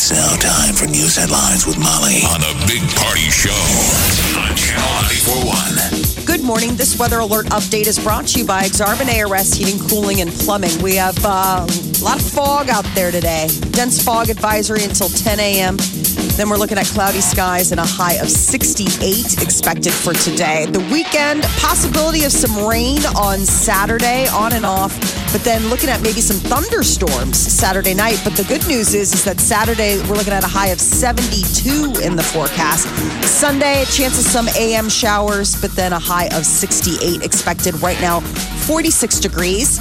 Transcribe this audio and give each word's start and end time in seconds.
It's 0.00 0.12
now 0.12 0.36
time 0.36 0.76
for 0.76 0.86
news 0.86 1.16
headlines 1.16 1.66
with 1.66 1.76
Molly 1.76 2.22
on 2.30 2.38
a 2.46 2.54
big 2.68 2.86
party 2.94 3.26
show 3.34 3.50
on 4.38 4.54
Channel 4.54 4.86
941. 6.22 6.24
Good 6.24 6.40
morning. 6.40 6.76
This 6.76 6.96
weather 6.96 7.18
alert 7.18 7.46
update 7.46 7.88
is 7.88 7.98
brought 7.98 8.28
to 8.28 8.38
you 8.38 8.46
by 8.46 8.62
Exarban 8.62 9.10
ARS 9.10 9.54
Heating, 9.54 9.76
Cooling, 9.88 10.20
and 10.20 10.30
Plumbing. 10.30 10.80
We 10.82 10.94
have 10.94 11.18
uh, 11.24 11.66
a 11.66 12.04
lot 12.04 12.20
of 12.20 12.30
fog 12.30 12.68
out 12.68 12.84
there 12.94 13.10
today. 13.10 13.48
Dense 13.72 14.00
fog 14.00 14.30
advisory 14.30 14.84
until 14.84 15.08
10 15.08 15.40
a.m. 15.40 15.76
Then 16.38 16.48
we're 16.48 16.58
looking 16.58 16.78
at 16.78 16.86
cloudy 16.86 17.20
skies 17.20 17.72
and 17.72 17.80
a 17.80 17.84
high 17.84 18.22
of 18.22 18.30
68 18.30 19.42
expected 19.42 19.92
for 19.92 20.12
today. 20.12 20.66
The 20.66 20.88
weekend, 20.92 21.42
possibility 21.58 22.22
of 22.22 22.30
some 22.30 22.68
rain 22.68 23.04
on 23.16 23.40
Saturday, 23.40 24.28
on 24.28 24.52
and 24.52 24.64
off. 24.64 24.94
But 25.32 25.42
then 25.44 25.68
looking 25.68 25.90
at 25.90 26.00
maybe 26.00 26.20
some 26.20 26.38
thunderstorms 26.38 27.36
Saturday 27.36 27.94
night. 27.94 28.20
But 28.24 28.34
the 28.34 28.44
good 28.44 28.66
news 28.66 28.94
is, 28.94 29.12
is 29.12 29.24
that 29.24 29.40
Saturday 29.40 29.98
we're 30.08 30.16
looking 30.16 30.32
at 30.32 30.44
a 30.44 30.48
high 30.48 30.68
of 30.68 30.80
72 30.80 32.00
in 32.02 32.16
the 32.16 32.22
forecast. 32.22 32.88
Sunday, 33.24 33.82
a 33.82 33.86
chance 33.86 34.18
of 34.18 34.24
some 34.24 34.48
AM 34.56 34.88
showers, 34.88 35.60
but 35.60 35.70
then 35.72 35.92
a 35.92 35.98
high 35.98 36.26
of 36.26 36.46
68 36.46 37.22
expected. 37.22 37.74
Right 37.82 38.00
now, 38.00 38.20
46 38.20 39.20
degrees. 39.20 39.80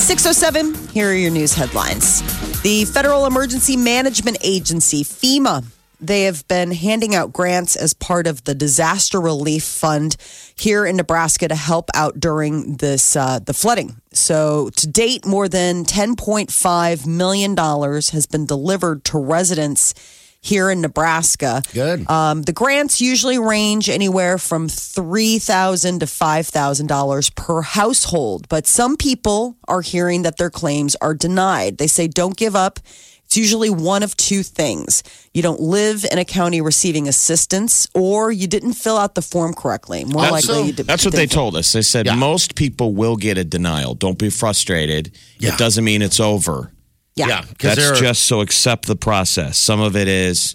607, 0.00 0.74
here 0.88 1.10
are 1.10 1.14
your 1.14 1.30
news 1.30 1.54
headlines. 1.54 2.22
The 2.62 2.84
Federal 2.84 3.26
Emergency 3.26 3.76
Management 3.76 4.38
Agency, 4.42 5.02
FEMA, 5.02 5.64
they 6.06 6.24
have 6.24 6.46
been 6.48 6.72
handing 6.72 7.14
out 7.14 7.32
grants 7.32 7.76
as 7.76 7.94
part 7.94 8.26
of 8.26 8.44
the 8.44 8.54
disaster 8.54 9.20
relief 9.20 9.64
fund 9.64 10.16
here 10.54 10.86
in 10.86 10.96
Nebraska 10.96 11.48
to 11.48 11.54
help 11.54 11.90
out 11.94 12.20
during 12.20 12.76
this 12.76 13.16
uh, 13.16 13.38
the 13.38 13.54
flooding. 13.54 14.00
So 14.12 14.70
to 14.76 14.86
date, 14.86 15.26
more 15.26 15.48
than 15.48 15.84
10.5 15.84 17.06
million 17.06 17.54
dollars 17.54 18.10
has 18.10 18.26
been 18.26 18.46
delivered 18.46 19.04
to 19.06 19.18
residents 19.18 19.94
here 20.44 20.70
in 20.70 20.82
Nebraska. 20.82 21.62
Good. 21.72 22.08
Um, 22.10 22.42
the 22.42 22.52
grants 22.52 23.00
usually 23.00 23.38
range 23.38 23.88
anywhere 23.88 24.36
from 24.36 24.68
three 24.68 25.38
thousand 25.38 26.00
to 26.00 26.06
five 26.06 26.46
thousand 26.46 26.86
dollars 26.86 27.30
per 27.30 27.62
household, 27.62 28.46
but 28.48 28.66
some 28.66 28.96
people 28.96 29.56
are 29.66 29.80
hearing 29.80 30.22
that 30.22 30.36
their 30.36 30.50
claims 30.50 30.96
are 31.00 31.14
denied. 31.14 31.78
They 31.78 31.86
say, 31.86 32.06
"Don't 32.08 32.36
give 32.36 32.54
up." 32.54 32.78
It's 33.34 33.38
usually 33.40 33.68
one 33.68 34.04
of 34.04 34.16
two 34.16 34.44
things. 34.44 35.02
You 35.32 35.42
don't 35.42 35.58
live 35.58 36.04
in 36.12 36.18
a 36.18 36.24
county 36.24 36.60
receiving 36.60 37.08
assistance, 37.08 37.88
or 37.92 38.30
you 38.30 38.46
didn't 38.46 38.74
fill 38.74 38.96
out 38.96 39.16
the 39.16 39.22
form 39.22 39.54
correctly. 39.54 40.04
More 40.04 40.22
That's- 40.22 40.46
likely, 40.48 40.68
you 40.68 40.72
did, 40.72 40.86
That's 40.86 41.04
what 41.04 41.14
they 41.14 41.26
fill- 41.26 41.34
told 41.50 41.56
us. 41.56 41.72
They 41.72 41.82
said 41.82 42.06
Yeah. 42.06 42.14
most 42.14 42.54
people 42.54 42.94
will 42.94 43.16
get 43.16 43.36
a 43.36 43.42
denial. 43.42 43.94
Don't 43.96 44.18
be 44.18 44.30
frustrated. 44.30 45.10
Yeah. 45.40 45.52
It 45.52 45.58
doesn't 45.58 45.82
mean 45.82 46.00
it's 46.00 46.20
over. 46.20 46.70
Yeah. 47.16 47.26
Yeah, 47.26 47.40
because 47.48 47.74
That's 47.76 47.98
just 47.98 48.22
so 48.22 48.40
accept 48.40 48.86
the 48.86 48.94
process. 48.94 49.58
Some 49.58 49.80
of 49.80 49.96
it 49.96 50.06
is 50.06 50.54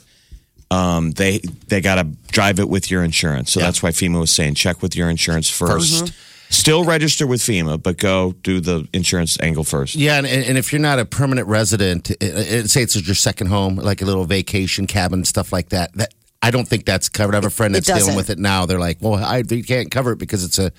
um, 0.71 1.11
they 1.11 1.41
they 1.67 1.81
got 1.81 1.95
to 1.95 2.05
drive 2.31 2.59
it 2.59 2.69
with 2.69 2.89
your 2.89 3.03
insurance. 3.03 3.51
So 3.51 3.59
Yeah. 3.59 3.65
that's 3.65 3.83
why 3.83 3.89
FEMA 3.89 4.21
was 4.21 4.31
saying 4.31 4.53
check 4.53 4.81
with 4.81 4.95
your 4.95 5.09
insurance 5.09 5.49
1st 5.49 6.03
Mm-hmm. 6.05 6.13
Still 6.51 6.83
register 6.83 7.27
with 7.27 7.41
FEMA, 7.41 7.81
but 7.81 7.97
go 7.97 8.33
do 8.41 8.59
the 8.59 8.87
insurance 8.91 9.39
angle 9.39 9.63
first. 9.63 9.95
Yeah, 9.95 10.17
and, 10.17 10.25
and 10.25 10.57
if 10.57 10.73
you're 10.73 10.81
not 10.81 10.97
a 10.97 11.05
permanent 11.05 11.47
resident, 11.47 12.09
it, 12.09 12.17
it, 12.21 12.69
say 12.71 12.81
it's 12.81 12.95
your 13.05 13.13
second 13.15 13.47
home, 13.47 13.75
like 13.75 14.01
a 14.01 14.05
little 14.05 14.25
vacation 14.25 14.87
cabin, 14.87 15.25
stuff 15.25 15.53
like 15.53 15.69
that. 15.69 15.93
That 15.93 16.13
I 16.41 16.49
don't 16.51 16.67
think 16.67 16.85
that's 16.85 17.07
covered. 17.07 17.35
I 17.35 17.37
have 17.37 17.45
a 17.45 17.49
friend 17.51 17.75
that's 17.75 17.85
dealing 17.85 18.15
with 18.15 18.29
it 18.31 18.39
now. 18.39 18.65
They're 18.65 18.79
like, 18.79 18.97
well, 18.99 19.15
I 19.23 19.43
you 19.47 19.63
can't 19.63 19.91
cover 19.91 20.13
it 20.13 20.19
because 20.19 20.43
it's 20.43 20.57
a. 20.57 20.71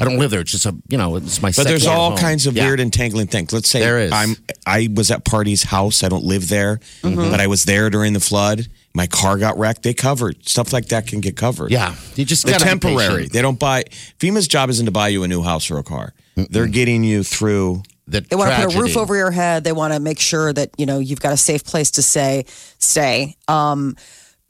I 0.00 0.04
don't 0.04 0.16
live 0.18 0.30
there. 0.30 0.40
It's 0.40 0.52
just 0.52 0.64
a, 0.64 0.76
you 0.88 0.96
know, 0.96 1.16
it's 1.16 1.42
my. 1.42 1.50
But 1.54 1.66
there's 1.66 1.86
all 1.86 2.10
home. 2.10 2.18
kinds 2.18 2.46
of 2.46 2.56
Yeah. 2.56 2.66
weird 2.66 2.78
entangling 2.80 3.26
things. 3.26 3.52
Let's 3.52 3.68
say 3.68 3.80
There 3.80 3.98
is. 3.98 4.12
I'm 4.12 4.36
I 4.64 4.88
was 4.94 5.10
at 5.10 5.24
Party's 5.24 5.64
house. 5.64 6.04
I 6.04 6.08
don't 6.08 6.24
live 6.24 6.48
there, 6.48 6.78
Mm-hmm. 7.02 7.30
but 7.32 7.40
I 7.40 7.48
was 7.48 7.64
there 7.64 7.90
during 7.90 8.12
the 8.12 8.20
flood. 8.20 8.66
My 8.94 9.06
car 9.06 9.38
got 9.38 9.58
wrecked. 9.58 9.82
They 9.82 9.94
covered 9.94 10.48
stuff 10.48 10.72
like 10.72 10.86
that 10.86 11.06
can 11.06 11.20
get 11.20 11.36
covered. 11.36 11.70
Yeah, 11.70 11.94
you 12.16 12.24
just 12.24 12.46
They're 12.46 12.58
temporary. 12.58 13.28
They 13.28 13.42
don't 13.42 13.58
buy. 13.58 13.84
FEMA's 14.18 14.48
job 14.48 14.70
isn't 14.70 14.86
to 14.86 14.92
buy 14.92 15.08
you 15.08 15.22
a 15.22 15.28
new 15.28 15.42
house 15.42 15.70
or 15.70 15.78
a 15.78 15.82
car. 15.82 16.14
They're 16.36 16.66
getting 16.66 17.04
you 17.04 17.22
through. 17.22 17.82
The 18.06 18.22
They 18.22 18.36
want 18.36 18.50
to 18.50 18.64
put 18.64 18.74
a 18.74 18.78
roof 18.78 18.96
over 18.96 19.14
your 19.14 19.30
head. 19.30 19.64
They 19.64 19.72
want 19.72 19.92
to 19.92 20.00
make 20.00 20.18
sure 20.18 20.52
that 20.52 20.70
you 20.78 20.86
know 20.86 20.98
you've 20.98 21.20
got 21.20 21.32
a 21.32 21.36
safe 21.36 21.64
place 21.64 21.90
to 21.92 22.02
say 22.02 22.44
stay. 22.78 23.36
Um, 23.48 23.96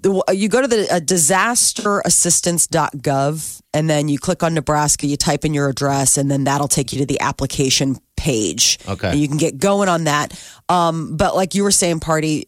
you 0.05 0.49
go 0.49 0.63
to 0.63 0.69
the 0.69 0.93
uh, 0.93 1.01
disasterassistance.gov 1.01 3.61
and 3.75 3.91
then 3.91 4.09
you 4.09 4.19
click 4.19 4.45
on 4.45 4.55
Nebraska. 4.55 5.07
You 5.07 5.17
type 5.17 5.45
in 5.45 5.55
your 5.55 5.69
address 5.69 6.17
and 6.17 6.31
then 6.31 6.45
that'll 6.45 6.69
take 6.69 6.93
you 6.93 7.01
to 7.01 7.07
the 7.07 7.21
application 7.21 7.97
page. 8.17 8.79
Okay. 8.87 9.11
and 9.11 9.21
you 9.21 9.27
can 9.27 9.39
get 9.39 9.59
going 9.59 9.89
on 9.89 10.05
that. 10.05 10.41
Um, 10.69 11.17
but 11.17 11.35
like 11.35 11.57
you 11.57 11.65
were 11.65 11.73
saying, 11.73 11.99
party. 12.01 12.47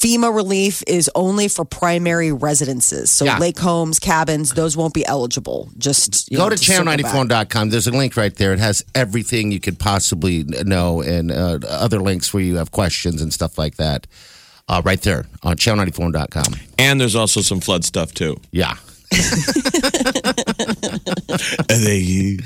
FEMA 0.00 0.34
relief 0.34 0.82
is 0.86 1.10
only 1.14 1.46
for 1.46 1.64
primary 1.66 2.32
residences. 2.32 3.10
So 3.10 3.26
Yeah. 3.26 3.36
lake 3.38 3.58
homes, 3.58 3.98
cabins, 3.98 4.52
those 4.54 4.74
won't 4.74 4.94
be 4.94 5.04
eligible. 5.04 5.68
Just 5.76 6.30
you 6.30 6.38
Go 6.38 6.44
know, 6.44 6.50
to 6.50 6.56
circle 6.58 6.86
back. 6.86 6.98
channel94.com. 7.00 7.68
There's 7.68 7.86
a 7.86 7.90
link 7.90 8.16
right 8.16 8.34
there. 8.34 8.54
It 8.54 8.60
has 8.60 8.82
everything 8.94 9.52
you 9.52 9.60
could 9.60 9.78
possibly 9.78 10.44
know 10.44 11.02
and 11.02 11.30
uh, 11.30 11.58
other 11.68 12.00
links 12.00 12.32
where 12.32 12.42
you 12.42 12.56
have 12.56 12.70
questions 12.70 13.20
and 13.20 13.30
stuff 13.32 13.58
like 13.58 13.76
that. 13.76 14.06
Uh, 14.68 14.80
right 14.84 15.02
there 15.02 15.26
on 15.42 15.56
channel94.com. 15.56 16.54
And 16.78 16.98
there's 17.00 17.16
also 17.16 17.40
some 17.42 17.60
flood 17.60 17.84
stuff 17.84 18.14
too. 18.14 18.40
Yeah. 18.52 18.76
They- 21.68 22.38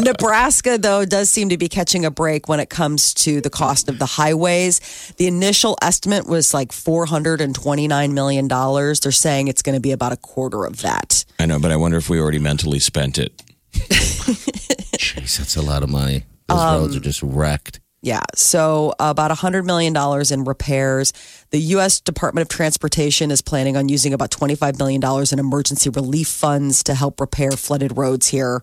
Nebraska, 0.00 0.78
though, 0.78 1.04
does 1.04 1.30
seem 1.30 1.48
to 1.50 1.58
be 1.58 1.68
catching 1.68 2.04
a 2.04 2.10
break 2.10 2.48
when 2.48 2.60
it 2.60 2.70
comes 2.70 3.12
to 3.14 3.40
the 3.40 3.50
cost 3.50 3.88
of 3.88 3.98
the 3.98 4.06
highways. 4.06 4.80
The 5.16 5.26
initial 5.26 5.76
estimate 5.82 6.26
was 6.26 6.54
like 6.54 6.70
$429 6.70 8.12
million. 8.12 8.48
They're 8.48 8.94
saying 9.12 9.48
it's 9.48 9.62
going 9.62 9.74
to 9.76 9.80
be 9.80 9.92
about 9.92 10.12
a 10.12 10.16
quarter 10.16 10.64
of 10.64 10.82
that. 10.82 11.24
I 11.38 11.46
know, 11.46 11.58
but 11.58 11.72
I 11.72 11.76
wonder 11.76 11.96
if 11.96 12.08
we 12.10 12.20
already 12.20 12.38
mentally 12.38 12.78
spent 12.78 13.18
it. 13.18 13.42
Jeez, 13.74 15.38
that's 15.38 15.56
a 15.56 15.62
lot 15.62 15.82
of 15.82 15.88
money. 15.90 16.24
Those 16.48 16.58
Um, 16.60 16.80
roads 16.82 16.96
are 16.96 17.00
just 17.00 17.22
wrecked. 17.22 17.80
Yeah. 18.04 18.24
So 18.34 18.92
about 19.00 19.30
$100 19.30 19.64
million 19.64 19.96
in 20.30 20.44
repairs. 20.44 21.14
The 21.52 21.58
U.S. 21.58 22.00
Department 22.00 22.42
of 22.42 22.54
Transportation 22.54 23.30
is 23.30 23.40
planning 23.40 23.78
on 23.78 23.88
using 23.88 24.12
about 24.12 24.30
$25 24.30 24.78
million 24.78 25.02
in 25.32 25.38
emergency 25.38 25.88
relief 25.88 26.28
funds 26.28 26.84
to 26.84 26.94
help 26.94 27.18
repair 27.18 27.50
flooded 27.52 27.96
roads 27.96 28.28
here. 28.28 28.60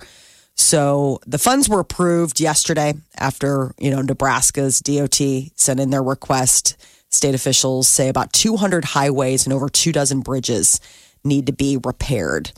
So 0.54 1.20
the 1.26 1.40
funds 1.40 1.68
were 1.68 1.80
approved 1.80 2.40
yesterday 2.40 2.94
after, 3.18 3.74
you 3.80 3.90
know, 3.90 4.04
Nebraska's 4.04 4.80
DOT 4.80 5.20
sent 5.56 5.80
in 5.80 5.90
their 5.90 6.04
request. 6.04 6.78
State 7.10 7.34
officials 7.34 7.88
say 7.88 8.10
about 8.10 8.34
200 8.34 8.86
highways 8.86 9.48
and 9.48 9.54
over 9.54 9.70
two 9.70 9.92
dozen 9.92 10.20
bridges 10.20 10.80
need 11.24 11.48
to 11.48 11.52
be 11.52 11.80
repaired. 11.84 12.52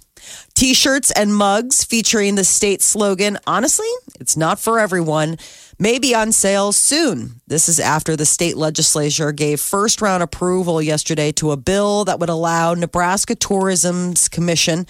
T 0.54 0.74
shirts 0.74 1.12
and 1.12 1.36
mugs 1.36 1.84
featuring 1.84 2.36
the 2.36 2.44
state 2.44 2.82
slogan, 2.82 3.38
honestly, 3.48 3.88
it's 4.20 4.38
not 4.38 4.60
for 4.60 4.80
everyone, 4.80 5.38
may 5.80 6.00
be 6.00 6.16
on 6.16 6.32
sale 6.32 6.72
soon. 6.72 7.42
This 7.48 7.68
is 7.68 7.80
after 7.80 8.16
the 8.16 8.26
state 8.26 8.58
legislature 8.58 9.32
gave 9.32 9.60
first 9.60 10.02
round 10.02 10.24
approval 10.24 10.82
yesterday 10.82 11.32
to 11.34 11.52
a 11.52 11.58
bill 11.58 12.06
that 12.06 12.20
would 12.20 12.30
allow 12.30 12.74
Nebraska 12.74 13.36
Tourism's 13.36 14.30
Commission 14.30 14.86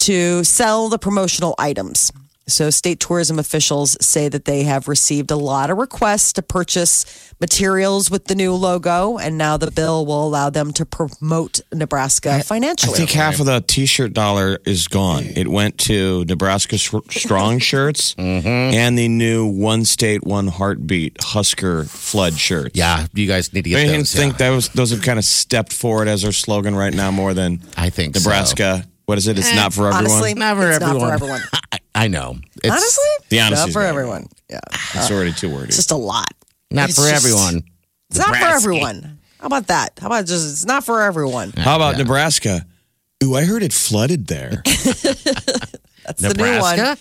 to 0.00 0.44
sell 0.44 0.88
the 0.88 0.98
promotional 0.98 1.54
items. 1.58 2.12
So, 2.48 2.70
state 2.70 3.00
tourism 3.00 3.38
officials 3.38 3.96
say 4.00 4.28
that 4.28 4.44
they 4.44 4.64
have 4.64 4.88
received 4.88 5.30
a 5.30 5.36
lot 5.36 5.70
of 5.70 5.78
requests 5.78 6.32
to 6.34 6.42
purchase 6.42 7.04
materials 7.40 8.10
with 8.10 8.24
the 8.24 8.34
new 8.34 8.54
logo, 8.54 9.18
and 9.18 9.38
now 9.38 9.56
the 9.56 9.70
bill 9.70 10.04
will 10.06 10.26
allow 10.26 10.50
them 10.50 10.72
to 10.72 10.86
promote 10.86 11.60
Nebraska 11.72 12.42
financially. 12.42 12.94
I 12.94 12.96
think 12.96 13.10
half 13.10 13.40
of 13.40 13.46
the 13.46 13.62
T-shirt 13.66 14.12
dollar 14.12 14.58
is 14.64 14.88
gone. 14.88 15.24
Mm. 15.24 15.36
It 15.36 15.48
went 15.48 15.78
to 15.80 16.24
Nebraska 16.24 16.78
Strong 16.78 17.58
shirts 17.60 18.14
mm-hmm. 18.14 18.46
and 18.46 18.98
the 18.98 19.08
new 19.08 19.46
One 19.46 19.84
State 19.84 20.24
One 20.24 20.48
Heartbeat 20.48 21.18
Husker 21.20 21.84
flood 21.84 22.34
shirts. 22.34 22.72
Yeah, 22.74 23.06
you 23.14 23.26
guys 23.26 23.52
need 23.52 23.64
to 23.64 23.70
get 23.70 23.86
think 23.86 23.98
those. 23.98 24.12
think 24.12 24.32
yeah. 24.34 24.38
that 24.38 24.50
was 24.50 24.68
those 24.70 24.90
have 24.90 25.02
kind 25.02 25.18
of 25.18 25.24
stepped 25.24 25.72
forward 25.72 26.08
as 26.08 26.24
our 26.24 26.32
slogan 26.32 26.74
right 26.74 26.94
now 26.94 27.10
more 27.10 27.34
than 27.34 27.62
I 27.76 27.90
think 27.90 28.16
so. 28.16 28.28
Nebraska. 29.08 29.12
What 29.12 29.18
is 29.18 29.28
it? 29.28 29.38
It's 29.38 29.50
eh, 29.52 29.56
not 29.56 29.72
for 29.72 29.88
everyone. 29.88 30.04
Honestly, 30.10 30.34
Not 30.34 30.56
for 30.56 30.66
it's 30.70 30.76
everyone. 30.82 31.08
not 31.08 31.18
for 31.18 31.24
everyone. 31.24 31.40
I 31.94 32.08
know. 32.08 32.36
It's 32.62 32.70
Honestly, 32.70 33.04
The 33.30 33.38
honesty's 33.38 33.58
not 33.66 33.72
for 33.72 33.80
better. 33.80 33.88
everyone. 33.88 34.26
Yeah, 34.48 34.60
It's 34.94 35.10
already 35.10 35.32
too 35.32 35.50
wordy. 35.52 35.66
it's 35.68 35.76
just 35.76 35.90
a 35.90 35.96
lot. 35.96 36.28
not 36.70 36.88
It's 36.90 36.98
for 36.98 37.08
just- 37.10 37.24
everyone. 37.24 37.64
It's 38.10 38.18
not 38.18 38.36
for 38.36 38.44
everyone. 38.46 39.18
How 39.40 39.46
about 39.46 39.66
that? 39.68 39.98
How 40.00 40.06
about 40.06 40.26
just 40.26 40.50
it's 40.50 40.64
not 40.64 40.84
for 40.84 41.02
everyone? 41.02 41.52
How 41.56 41.76
about 41.76 41.96
Nebraska? 41.98 42.64
Ooh, 43.22 43.34
I 43.36 43.44
heard 43.44 43.62
it 43.62 43.72
flooded 43.72 44.26
there. 44.28 44.62
That's 44.64 46.20
the 46.22 46.34
new 46.36 46.60
one. 46.60 46.76
Nebraska? 46.78 46.98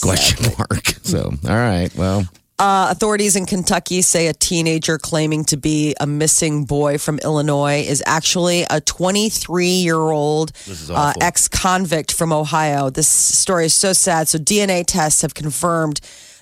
Question 0.00 0.52
mark. 0.58 0.86
So, 1.02 1.32
all 1.44 1.50
right. 1.56 1.90
Well, 1.96 2.24
Uh, 2.62 2.86
authorities 2.92 3.34
in 3.34 3.44
Kentucky 3.44 4.02
say 4.02 4.28
a 4.28 4.32
teenager 4.32 4.96
claiming 4.96 5.42
to 5.46 5.56
be 5.56 5.96
a 5.98 6.06
missing 6.06 6.64
boy 6.64 6.96
from 6.96 7.18
Illinois 7.18 7.84
is 7.84 8.04
actually 8.06 8.64
a 8.70 8.80
23 8.80 9.66
year 9.66 9.96
old 9.98 10.52
uh, 10.88 11.12
ex 11.20 11.48
convict 11.48 12.12
from 12.12 12.32
Ohio. 12.32 12.88
This 12.88 13.08
story 13.08 13.64
is 13.64 13.74
so 13.74 13.92
sad. 13.92 14.28
So, 14.28 14.38
DNA 14.38 14.84
tests 14.86 15.22
have 15.22 15.34
confirmed 15.34 16.00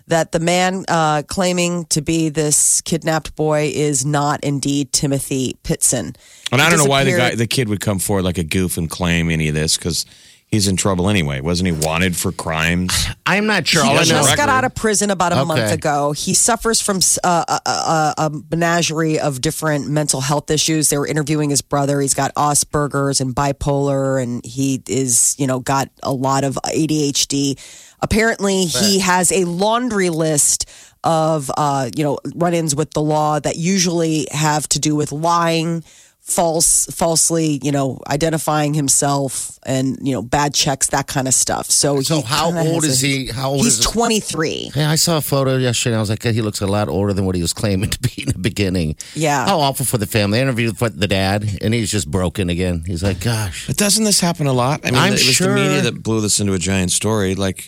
that 0.08 0.32
the 0.32 0.40
man 0.40 0.84
uh, 0.88 1.22
claiming 1.26 1.86
to 1.86 2.02
be 2.02 2.28
this 2.28 2.82
kidnapped 2.82 3.34
boy 3.34 3.72
is 3.74 4.04
not 4.04 4.44
indeed 4.44 4.92
Timmothy 4.92 5.56
Pitzen. 5.64 6.14
And 6.52 6.60
I 6.60 6.68
don't 6.68 6.78
know 6.78 6.84
why 6.84 7.04
the 7.04 7.16
guy, 7.16 7.34
the 7.34 7.46
kid, 7.46 7.70
would 7.70 7.80
come 7.80 7.98
forward 7.98 8.24
like 8.24 8.36
a 8.36 8.44
goof 8.44 8.76
and 8.76 8.90
claim 8.90 9.30
any 9.30 9.48
of 9.48 9.54
this 9.54 9.78
because 9.78 10.04
he's 10.50 10.66
in 10.68 10.76
trouble 10.76 11.08
anyway. 11.08 11.40
Wasn't 11.40 11.66
he 11.66 11.72
wanted 11.72 12.16
for 12.16 12.32
crimes? 12.32 13.06
I'm 13.26 13.46
not 13.46 13.66
sure. 13.66 13.82
He 13.84 13.88
All 13.88 13.94
I 13.94 13.98
doesn't 13.98 14.16
know. 14.16 14.22
just 14.22 14.36
got 14.36 14.48
out 14.48 14.64
of 14.64 14.74
prison 14.74 15.10
about 15.10 15.32
a 15.32 15.36
Okay. 15.40 15.44
month 15.46 15.72
ago. 15.72 16.12
He 16.12 16.34
suffers 16.34 16.80
from 16.80 17.00
uh, 17.22 17.44
a, 17.66 17.70
a, 17.70 18.14
a 18.26 18.30
menagerie 18.50 19.18
of 19.20 19.40
different 19.40 19.88
mental 19.88 20.20
health 20.20 20.50
issues. 20.50 20.88
They 20.88 20.98
were 20.98 21.06
interviewing 21.06 21.50
his 21.50 21.62
brother. 21.62 22.00
He's 22.00 22.14
got 22.14 22.34
Asperger's 22.34 23.20
and 23.20 23.34
bipolar, 23.34 24.22
and 24.22 24.44
he 24.44 24.82
is, 24.88 25.36
you 25.38 25.46
know, 25.46 25.60
got 25.60 25.88
a 26.02 26.12
lot 26.12 26.42
of 26.44 26.58
ADHD. 26.64 27.58
Apparently, 28.00 28.64
he 28.64 28.98
has 29.00 29.30
a 29.30 29.44
laundry 29.44 30.08
list 30.10 30.68
of, 31.04 31.50
uh, 31.56 31.90
you 31.96 32.02
know, 32.02 32.18
run-ins 32.34 32.74
with 32.74 32.90
the 32.92 33.02
law 33.02 33.38
that 33.40 33.56
usually 33.56 34.26
have 34.32 34.68
to 34.70 34.78
do 34.78 34.94
with 34.96 35.12
lying. 35.12 35.84
False, 36.22 36.86
falsely, 36.94 37.58
you 37.62 37.72
know, 37.72 37.98
identifying 38.06 38.72
himself 38.74 39.58
and 39.64 39.98
you 40.06 40.12
know 40.12 40.22
bad 40.22 40.54
checks, 40.54 40.86
that 40.88 41.08
kind 41.08 41.26
of 41.26 41.34
stuff. 41.34 41.68
So, 41.70 42.02
So 42.02 42.20
how 42.22 42.56
old 42.56 42.84
is 42.84 43.02
a- 43.02 43.06
he? 43.06 43.26
How 43.26 43.50
old 43.50 43.64
He's 43.64 43.80
is 43.80 43.84
23. 43.86 44.70
Yeah, 44.76 44.90
I 44.90 44.94
saw 44.94 45.16
a 45.16 45.20
photo 45.20 45.56
yesterday. 45.56 45.94
and 45.94 45.98
I 45.98 46.00
was 46.00 46.08
like, 46.10 46.22
he 46.22 46.40
looks 46.40 46.60
a 46.60 46.68
lot 46.68 46.88
older 46.88 47.12
than 47.12 47.24
what 47.26 47.34
he 47.34 47.42
was 47.42 47.52
claiming 47.52 47.90
to 47.96 47.98
be 47.98 48.22
in 48.22 48.28
the 48.28 48.38
beginning. 48.38 48.94
Yeah. 49.14 49.44
How 49.44 49.58
awful 49.58 49.84
for 49.84 49.98
the 49.98 50.06
family. 50.06 50.38
I 50.38 50.42
interviewed 50.42 50.76
the 50.76 51.08
dad, 51.08 51.58
and 51.62 51.74
he's 51.74 51.90
just 51.90 52.08
broken 52.08 52.48
again. 52.48 52.84
He's 52.86 53.02
like, 53.02 53.18
gosh. 53.20 53.66
But 53.66 53.76
doesn't 53.76 54.04
this 54.04 54.20
happen 54.20 54.46
a 54.46 54.52
lot? 54.52 54.82
I 54.84 54.92
mean, 54.92 55.00
I'm 55.00 55.08
it 55.08 55.12
was 55.14 55.22
sure- 55.22 55.48
the 55.48 55.54
media 55.54 55.80
that 55.82 56.00
blew 56.02 56.20
this 56.20 56.38
into 56.38 56.52
a 56.52 56.58
giant 56.58 56.92
story. 56.92 57.34
Like, 57.34 57.66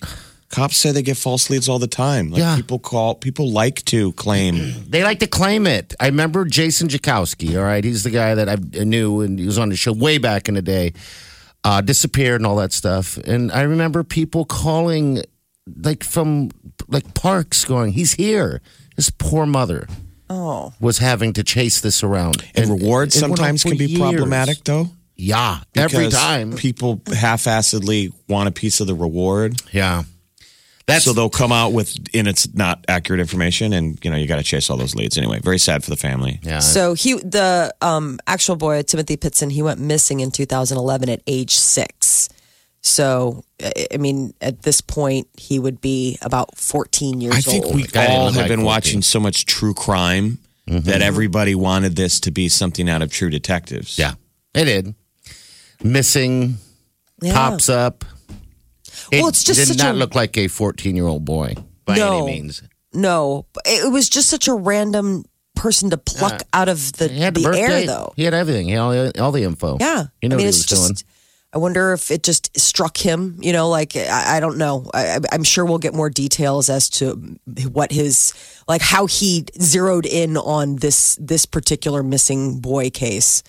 cops 0.52 0.76
say 0.76 0.92
they 0.92 1.02
get 1.02 1.16
false 1.16 1.50
leads 1.50 1.68
all 1.68 1.80
the 1.80 1.88
time. 1.88 2.30
Like, 2.30 2.38
Yeah. 2.38 2.54
people 2.56 2.78
call, 2.78 3.16
people 3.16 3.50
like 3.50 3.84
to 3.86 4.12
claim. 4.12 4.54
They 4.88 5.02
like 5.02 5.18
to 5.20 5.26
claim 5.26 5.66
it. 5.66 5.94
I 5.98 6.06
remember 6.06 6.44
Jason 6.44 6.86
Jolkowski, 6.88 7.56
all 7.58 7.64
right? 7.64 7.82
He's 7.82 8.04
the 8.04 8.10
guy 8.10 8.34
that 8.36 8.48
I 8.48 8.56
knew, 8.84 9.22
and 9.22 9.38
he 9.38 9.46
was 9.46 9.58
on 9.58 9.70
the 9.70 9.76
show 9.76 9.92
way 9.92 10.18
back 10.18 10.48
in 10.48 10.54
the 10.54 10.62
day. 10.62 10.92
Uh, 11.64 11.80
disappeared 11.80 12.40
and 12.40 12.46
all 12.46 12.56
that 12.56 12.72
stuff. 12.72 13.16
And 13.18 13.50
I 13.52 13.62
remember 13.62 14.02
people 14.04 14.44
calling, 14.44 15.22
like, 15.84 16.04
from, 16.04 16.50
like, 16.88 17.14
parks 17.14 17.64
going, 17.64 17.92
he's 17.92 18.12
here. 18.14 18.60
His 18.96 19.10
poor 19.10 19.46
mother 19.46 19.86
Oh, 20.28 20.72
was 20.80 20.98
having 20.98 21.32
to 21.34 21.42
chase 21.44 21.80
this 21.80 22.02
around. 22.02 22.44
And 22.54 22.68
rewards 22.70 23.16
it 23.16 23.20
sometimes 23.20 23.62
can 23.64 23.76
be 23.76 23.86
years. 23.86 24.00
problematic, 24.00 24.64
though. 24.64 24.90
Yeah, 25.14 25.60
every 25.76 26.08
time. 26.08 26.52
people 26.56 27.00
half-assedly 27.14 28.10
want 28.28 28.48
a 28.48 28.52
piece 28.52 28.80
of 28.80 28.86
the 28.86 28.94
reward. 28.94 29.60
Yeah. 29.72 30.02
That's 30.86 31.04
so 31.04 31.12
they'll 31.12 31.30
come 31.30 31.52
out 31.52 31.72
with, 31.72 31.96
and 32.14 32.26
it's 32.26 32.52
not 32.54 32.84
accurate 32.88 33.20
information, 33.20 33.72
and 33.72 33.98
you 34.04 34.10
know 34.10 34.16
you 34.16 34.26
got 34.26 34.36
to 34.36 34.42
chase 34.42 34.68
all 34.70 34.76
those 34.76 34.94
leads 34.94 35.16
anyway. 35.16 35.40
Very 35.40 35.58
sad 35.58 35.84
for 35.84 35.90
the 35.90 35.96
family. 35.96 36.40
yeah. 36.42 36.58
so 36.58 36.94
he 36.94 37.14
the 37.14 37.74
um, 37.80 38.18
actual 38.26 38.56
boy 38.56 38.82
Timmothy 38.82 39.16
Pitzen 39.16 39.50
he 39.52 39.62
went 39.62 39.78
missing 39.80 40.20
in 40.20 40.30
2011 40.30 41.08
at 41.08 41.22
age 41.26 41.54
six. 41.54 42.28
So 42.80 43.44
I 43.62 43.86
I 43.94 43.96
mean, 43.98 44.34
at 44.40 44.62
this 44.62 44.80
point, 44.80 45.28
he 45.38 45.58
would 45.60 45.80
be 45.80 46.18
about 46.20 46.56
14 46.58 47.20
years 47.20 47.34
old. 47.34 47.38
I 47.46 47.50
think 47.50 47.64
old. 47.66 47.74
we 47.76 47.84
guy 47.84 48.06
all 48.06 48.26
have 48.26 48.36
like 48.36 48.48
been 48.48 48.60
14. 48.60 48.64
watching 48.64 49.02
so 49.02 49.20
much 49.20 49.46
true 49.46 49.74
crime 49.74 50.38
that 50.66 51.02
everybody 51.02 51.54
wanted 51.54 51.96
this 51.96 52.18
to 52.20 52.30
be 52.30 52.48
something 52.48 52.88
out 52.88 53.02
of 53.02 53.12
True 53.12 53.28
Detectives. 53.30 53.98
Yeah, 53.98 54.14
it 54.54 54.64
did. 54.64 54.94
Missing 55.82 56.56
Yeah. 57.20 57.34
pops 57.34 57.68
up. 57.68 58.04
It 59.12 59.20
Well, 59.20 59.28
it's 59.28 59.44
just 59.44 59.58
did 59.60 59.68
such 59.68 59.78
not 59.78 59.94
a- 59.94 59.98
look 59.98 60.14
like 60.14 60.36
a 60.38 60.48
14 60.48 60.96
year 60.96 61.06
old 61.06 61.24
boy 61.24 61.54
by 61.84 61.96
No. 61.96 62.24
any 62.26 62.40
means. 62.40 62.62
No, 62.94 63.46
it 63.64 63.90
was 63.92 64.08
just 64.08 64.28
such 64.28 64.48
a 64.48 64.54
random 64.54 65.24
person 65.54 65.90
to 65.90 65.96
pluck 65.98 66.42
out 66.52 66.68
of 66.68 66.92
the 66.94 67.08
He 67.08 67.20
had 67.20 67.34
the 67.34 67.42
birthday. 67.42 67.60
air, 67.82 67.86
though. 67.86 68.12
He 68.16 68.24
had 68.24 68.34
everything. 68.34 68.66
He 68.66 68.72
had 68.72 68.80
all, 68.80 69.10
all 69.20 69.32
the 69.32 69.44
info. 69.44 69.76
Yeah, 69.80 70.04
you 70.20 70.28
know 70.28 70.36
I 70.36 70.38
mean, 70.38 70.38
what 70.38 70.40
he 70.40 70.48
it's 70.48 70.58
was 70.58 70.66
just. 70.66 70.82
doing. 70.88 70.96
I 71.54 71.58
wonder 71.58 71.92
if 71.92 72.10
it 72.10 72.22
just 72.22 72.58
struck 72.58 72.96
him. 72.96 73.36
You 73.40 73.52
know, 73.52 73.68
like 73.68 73.94
I, 73.94 74.36
I 74.38 74.40
don't 74.40 74.56
know. 74.56 74.90
I, 74.94 75.18
I'm 75.32 75.42
sure 75.44 75.66
we'll 75.66 75.76
get 75.78 75.92
more 75.94 76.08
details 76.08 76.70
as 76.70 76.88
to 76.90 77.36
what 77.70 77.92
his 77.92 78.32
like 78.66 78.80
how 78.80 79.04
he 79.06 79.44
zeroed 79.60 80.06
in 80.06 80.38
on 80.38 80.76
this 80.76 81.18
this 81.20 81.44
particular 81.44 82.02
missing 82.02 82.60
boy 82.60 82.88
case. 82.88 83.42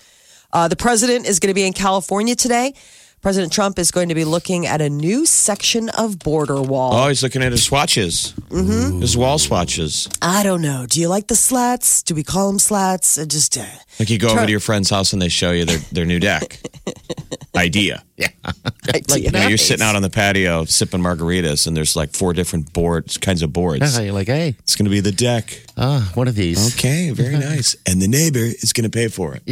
Uh, 0.52 0.68
the 0.68 0.76
president 0.76 1.26
is 1.26 1.40
going 1.40 1.48
to 1.50 1.54
be 1.54 1.66
in 1.66 1.72
California 1.72 2.36
today. 2.36 2.74
President 3.24 3.54
Trump 3.54 3.78
is 3.78 3.90
going 3.90 4.10
to 4.10 4.14
be 4.14 4.26
looking 4.26 4.66
at 4.66 4.82
a 4.82 4.90
new 4.90 5.24
section 5.24 5.88
of 5.88 6.18
border 6.18 6.60
wall. 6.60 6.92
Oh, 6.92 7.08
he's 7.08 7.22
looking 7.22 7.42
at 7.42 7.52
his 7.52 7.62
swatches, 7.62 8.34
mm-hmm. 8.50 9.00
his 9.00 9.16
wall 9.16 9.38
swatches. 9.38 10.10
I 10.20 10.42
don't 10.42 10.60
know. 10.60 10.84
Do 10.86 11.00
you 11.00 11.08
like 11.08 11.28
the 11.28 11.34
slats? 11.34 12.02
Do 12.02 12.14
we 12.14 12.22
call 12.22 12.48
them 12.48 12.58
slats? 12.58 13.16
I 13.16 13.24
just 13.24 13.56
uh, 13.56 13.64
Like 13.98 14.10
you 14.10 14.18
go 14.18 14.28
over 14.28 14.44
to 14.44 14.50
your 14.50 14.60
friend's 14.60 14.90
house 14.90 15.14
and 15.14 15.22
they 15.22 15.30
show 15.30 15.52
you 15.52 15.64
their, 15.64 15.78
their 15.90 16.04
new 16.04 16.20
deck. 16.20 16.60
Idea. 17.56 18.02
Yeah, 18.16 18.28
idea. 18.94 19.18
You 19.18 19.30
know, 19.32 19.48
you're 19.48 19.58
sitting 19.58 19.84
out 19.84 19.96
on 19.96 20.02
the 20.02 20.08
patio 20.08 20.66
sipping 20.66 21.00
margaritas, 21.00 21.66
and 21.66 21.76
there's 21.76 21.96
like 21.96 22.12
four 22.14 22.32
different 22.32 22.72
boards, 22.72 23.18
kinds 23.18 23.42
of 23.42 23.52
boards. 23.52 23.96
Yeah, 23.96 24.04
you're 24.04 24.12
like, 24.12 24.28
hey, 24.28 24.54
It's 24.60 24.76
going 24.76 24.84
to 24.84 24.90
be 24.90 25.00
the 25.00 25.10
deck. 25.10 25.60
ah, 25.76 26.08
one 26.14 26.28
of 26.28 26.36
these. 26.36 26.76
Okay, 26.76 27.10
very 27.10 27.36
nice. 27.50 27.74
And 27.88 28.00
the 28.00 28.06
neighbor 28.06 28.38
is 28.38 28.72
going 28.72 28.88
to 28.88 28.90
pay 28.96 29.08
for 29.08 29.34
it. 29.34 29.42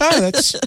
oh, 0.00 0.20
that's 0.22 0.58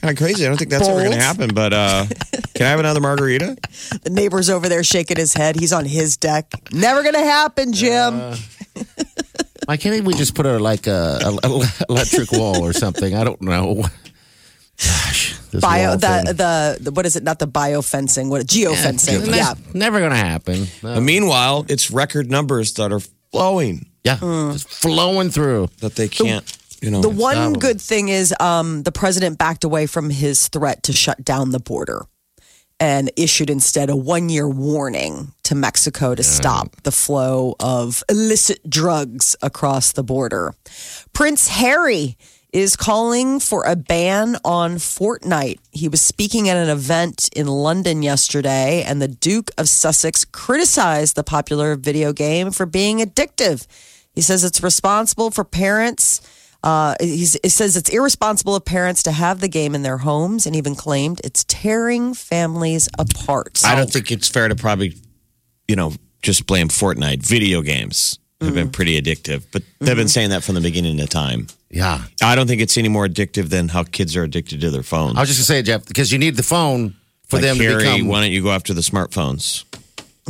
kind 0.00 0.12
of 0.12 0.16
crazy. 0.16 0.44
I 0.46 0.48
don't 0.50 0.56
think 0.56 0.70
that's 0.70 0.86
ever 0.86 1.00
going 1.00 1.10
to 1.10 1.18
happen. 1.18 1.50
But 1.52 1.72
uh, 1.72 2.06
can 2.54 2.66
I 2.66 2.70
have 2.70 2.78
another 2.78 3.00
margarita? 3.00 3.56
The 4.04 4.10
neighbor's 4.10 4.48
over 4.48 4.68
there 4.68 4.84
shaking 4.84 5.16
his 5.16 5.34
head. 5.34 5.56
He's 5.56 5.72
on 5.72 5.86
his 5.86 6.16
deck. 6.16 6.52
Never 6.70 7.02
gonna 7.02 7.24
happen, 7.24 7.72
Jim. 7.72 8.34
Why 9.66 9.76
can't 9.78 10.04
we 10.06 10.14
just 10.14 10.36
put 10.36 10.46
a 10.46 10.60
like 10.60 10.86
a, 10.86 11.18
a, 11.24 11.48
a 11.48 11.62
electric 11.88 12.30
wall 12.30 12.62
or 12.64 12.72
something? 12.72 13.16
I 13.16 13.24
don't 13.24 13.42
know. 13.42 13.84
Gosh, 15.60 15.62
this 15.62 15.62
bio 15.62 15.88
wall 15.90 15.98
thing. 15.98 16.24
the, 16.26 16.32
the 16.32 16.78
the 16.84 16.90
what 16.92 17.06
is 17.06 17.16
it? 17.16 17.22
Not 17.22 17.38
the 17.38 17.46
bio 17.46 17.82
fencing. 17.82 18.30
What 18.30 18.46
geofencing? 18.46 19.24
That's 19.26 19.36
Yeah. 19.36 19.54
never 19.72 20.00
gonna 20.00 20.16
happen. 20.16 20.66
No. 20.82 20.94
But 20.94 21.00
meanwhile, 21.02 21.64
it's 21.68 21.90
record 21.90 22.30
numbers 22.30 22.72
that 22.74 22.92
are 22.92 23.00
flowing 23.32 23.86
yeah, 24.04 24.18
just 24.52 24.68
flowing 24.68 25.30
through. 25.30 25.68
that 25.80 25.96
they 25.96 26.08
can't, 26.08 26.44
you 26.82 26.90
know. 26.90 27.00
The 27.00 27.08
one 27.08 27.34
Stop 27.36 27.46
'em. 27.46 27.52
good 27.54 27.80
thing 27.80 28.08
is 28.08 28.34
um, 28.38 28.82
the 28.82 28.92
president 28.92 29.38
backed 29.38 29.64
away 29.64 29.86
from 29.86 30.10
his 30.10 30.48
threat 30.48 30.82
to 30.84 30.92
shut 30.92 31.24
down 31.24 31.50
the 31.50 31.58
border 31.58 32.04
and 32.80 33.10
issued 33.16 33.48
instead 33.50 33.88
a 33.88 33.96
one 33.96 34.28
year 34.28 34.48
warning 34.48 35.32
to 35.44 35.54
Mexico 35.54 36.14
to 36.14 36.22
stop 36.22 36.74
the 36.82 36.90
flow 36.92 37.54
of 37.60 38.02
illicit 38.10 38.58
drugs 38.68 39.36
across 39.42 39.92
the 39.92 40.02
border. 40.02 40.52
Prince 41.12 41.48
Harry 41.48 42.16
is 42.54 42.76
calling 42.76 43.40
for 43.40 43.64
a 43.66 43.74
ban 43.74 44.36
on 44.44 44.76
Fortnite. 44.76 45.58
He 45.72 45.88
was 45.88 46.00
speaking 46.00 46.48
at 46.48 46.56
an 46.56 46.68
event 46.68 47.28
in 47.34 47.48
London 47.48 48.00
yesterday, 48.04 48.84
and 48.86 49.02
the 49.02 49.08
Duke 49.08 49.50
of 49.58 49.68
Sussex 49.68 50.24
criticized 50.24 51.16
the 51.16 51.24
popular 51.24 51.74
video 51.74 52.12
game 52.12 52.52
for 52.52 52.64
being 52.64 53.00
addictive. 53.00 53.66
He 54.14 54.20
says 54.20 54.44
it's 54.44 54.62
responsible 54.62 55.32
for 55.32 55.42
parents. 55.42 56.20
Uh, 56.62 56.94
he's, 57.00 57.36
he 57.42 57.48
says 57.48 57.76
it's 57.76 57.90
irresponsible 57.90 58.54
of 58.54 58.64
parents 58.64 59.02
to 59.02 59.10
have 59.12 59.40
the 59.40 59.48
game 59.48 59.74
in 59.74 59.82
their 59.82 59.98
homes, 59.98 60.46
and 60.46 60.54
even 60.54 60.76
claimed 60.76 61.20
it's 61.24 61.44
tearing 61.48 62.14
families 62.14 62.88
apart. 63.00 63.62
I 63.64 63.74
don't 63.74 63.90
think 63.90 64.12
it's 64.12 64.28
fair 64.28 64.46
to 64.46 64.54
probably, 64.54 64.94
you 65.66 65.74
know, 65.74 65.92
just 66.22 66.46
blame 66.46 66.68
Fortnite. 66.68 67.26
Video 67.26 67.62
games 67.62 68.20
have 68.40 68.48
Mm-hmm. 68.50 68.54
been 68.56 68.70
pretty 68.70 69.00
addictive, 69.00 69.44
but 69.52 69.62
they've 69.80 69.96
been 69.96 70.08
saying 70.08 70.30
that 70.30 70.42
from 70.44 70.54
the 70.54 70.60
beginning 70.60 71.00
of 71.00 71.08
time. 71.08 71.46
Yeah, 71.74 72.02
I 72.22 72.36
don't 72.36 72.46
think 72.46 72.60
it's 72.62 72.78
any 72.78 72.88
more 72.88 73.06
addictive 73.08 73.48
than 73.48 73.68
how 73.68 73.82
kids 73.82 74.14
are 74.16 74.22
addicted 74.22 74.60
to 74.60 74.70
their 74.70 74.84
phones. 74.84 75.16
I 75.16 75.20
was 75.20 75.28
just 75.28 75.40
gonna 75.40 75.58
say, 75.58 75.62
Jeff, 75.62 75.84
because 75.86 76.12
you 76.12 76.18
need 76.18 76.36
the 76.36 76.42
phone 76.44 76.94
for 77.26 77.36
Like, 77.36 77.42
them 77.46 77.56
Harry, 77.56 77.82
to 77.82 77.90
become. 77.92 78.06
why 78.06 78.20
don't 78.20 78.30
you 78.30 78.42
go 78.42 78.52
after 78.52 78.72
the 78.72 78.80
smartphones? 78.80 79.64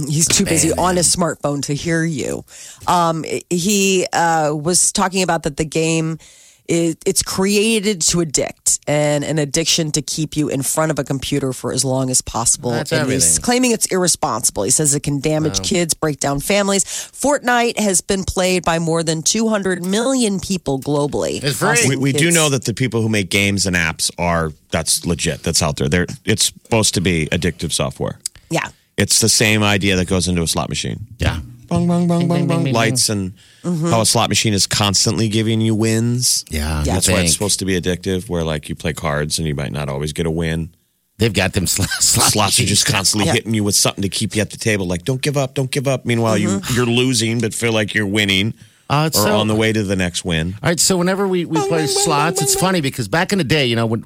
He's 0.08 0.26
too 0.26 0.44
busy 0.44 0.72
on 0.72 0.96
his 0.96 1.14
smartphone 1.14 1.62
to 1.66 1.74
hear 1.74 2.02
you. 2.02 2.44
Um, 2.86 3.24
he 3.50 4.06
uh, 4.12 4.52
was 4.54 4.90
talking 4.90 5.22
about 5.22 5.42
that 5.44 5.56
the 5.58 5.64
game 5.66 6.18
it, 6.66 6.98
it's 7.04 7.22
created 7.22 8.00
to 8.02 8.20
addict 8.20 8.80
and 8.86 9.24
an 9.24 9.38
addiction 9.38 9.92
to 9.92 10.02
keep 10.02 10.36
you 10.36 10.48
in 10.48 10.62
front 10.62 10.90
of 10.90 10.98
a 10.98 11.04
computer 11.04 11.52
for 11.52 11.72
as 11.72 11.84
long 11.84 12.10
as 12.10 12.22
possible. 12.22 12.70
That's 12.70 12.92
and 12.92 13.10
he's 13.10 13.24
everything. 13.24 13.42
claiming 13.42 13.70
it's 13.72 13.86
irresponsible. 13.86 14.62
He 14.62 14.70
says 14.70 14.94
it 14.94 15.02
can 15.02 15.20
damage 15.20 15.62
kids, 15.62 15.94
break 15.94 16.20
down 16.20 16.40
families. 16.40 16.84
Fortnite 16.84 17.78
has 17.78 18.00
been 18.00 18.24
played 18.24 18.64
by 18.64 18.78
more 18.78 19.02
than 19.02 19.22
200 19.22 19.84
million 19.84 20.40
people 20.40 20.78
globally. 20.80 21.42
It's 21.42 21.58
free. 21.58 21.88
We, 21.88 21.96
we 21.96 22.12
do 22.12 22.30
know 22.30 22.48
that 22.48 22.64
the 22.64 22.74
people 22.74 23.02
who 23.02 23.08
make 23.08 23.30
games 23.30 23.66
and 23.66 23.76
apps 23.76 24.10
are 24.18 24.52
that's 24.70 25.06
legit. 25.06 25.42
That's 25.42 25.62
out 25.62 25.76
there. 25.76 25.88
They're, 25.88 26.06
it's 26.24 26.46
supposed 26.46 26.94
to 26.94 27.00
be 27.00 27.26
addictive 27.26 27.72
software. 27.72 28.18
Yeah. 28.50 28.68
It's 28.96 29.20
the 29.20 29.28
same 29.28 29.62
idea 29.62 29.96
that 29.96 30.08
goes 30.08 30.28
into 30.28 30.42
a 30.42 30.46
slot 30.46 30.68
machine. 30.68 31.06
Yeah. 31.18 31.40
Bong, 31.68 31.86
bong, 31.86 32.06
bong, 32.08 32.28
bong, 32.28 32.46
bong. 32.46 32.64
bing, 32.64 32.74
Lights 32.74 33.08
and 33.08 33.32
mm-hmm. 33.62 33.86
how 33.90 34.00
a 34.00 34.06
slot 34.06 34.28
machine 34.28 34.54
is 34.54 34.66
constantly 34.66 35.28
giving 35.28 35.60
you 35.60 35.74
wins. 35.74 36.44
Yeah. 36.50 36.84
Yeah. 36.84 36.94
That's 36.94 37.08
you 37.08 37.14
why 37.14 37.20
it's 37.20 37.32
supposed 37.32 37.58
to 37.60 37.64
be 37.64 37.80
addictive, 37.80 38.28
where 38.28 38.44
like 38.44 38.68
you 38.68 38.74
play 38.74 38.92
cards 38.92 39.38
and 39.38 39.48
you 39.48 39.54
might 39.54 39.72
not 39.72 39.88
always 39.88 40.12
get 40.12 40.26
a 40.26 40.30
win. 40.30 40.74
They've 41.18 41.32
got 41.32 41.52
them 41.52 41.66
sl- 41.66 41.82
slot 42.00 42.02
Slots 42.02 42.36
are 42.36 42.62
machines. 42.62 42.68
just 42.68 42.86
constantly 42.86 43.26
Yeah. 43.26 43.34
hitting 43.34 43.54
you 43.54 43.64
with 43.64 43.76
something 43.76 44.02
to 44.02 44.08
keep 44.08 44.34
you 44.34 44.42
at 44.42 44.50
the 44.50 44.56
table. 44.56 44.86
Like, 44.86 45.04
don't 45.04 45.22
give 45.22 45.36
up, 45.36 45.54
don't 45.54 45.70
give 45.70 45.86
up. 45.86 46.04
Meanwhile, 46.04 46.38
you 46.38 46.48
mm-hmm. 46.48 46.74
you're 46.74 46.86
losing, 46.86 47.40
but 47.40 47.54
feel 47.54 47.72
like 47.72 47.94
you're 47.94 48.06
winning 48.06 48.54
Uh, 48.90 49.08
or 49.14 49.18
so- 49.18 49.38
on 49.38 49.48
the 49.48 49.54
way 49.54 49.72
to 49.72 49.82
the 49.82 49.96
next 49.96 50.24
win. 50.26 50.54
All 50.62 50.68
right, 50.68 50.78
so 50.78 50.98
whenever 50.98 51.26
we, 51.26 51.46
we 51.46 51.56
play 51.68 51.86
slots, 51.86 52.42
it's 52.42 52.54
funny 52.54 52.82
because 52.82 53.08
back 53.08 53.32
in 53.32 53.38
the 53.38 53.44
day, 53.44 53.64
you 53.64 53.76
know, 53.76 53.86
when 53.86 54.04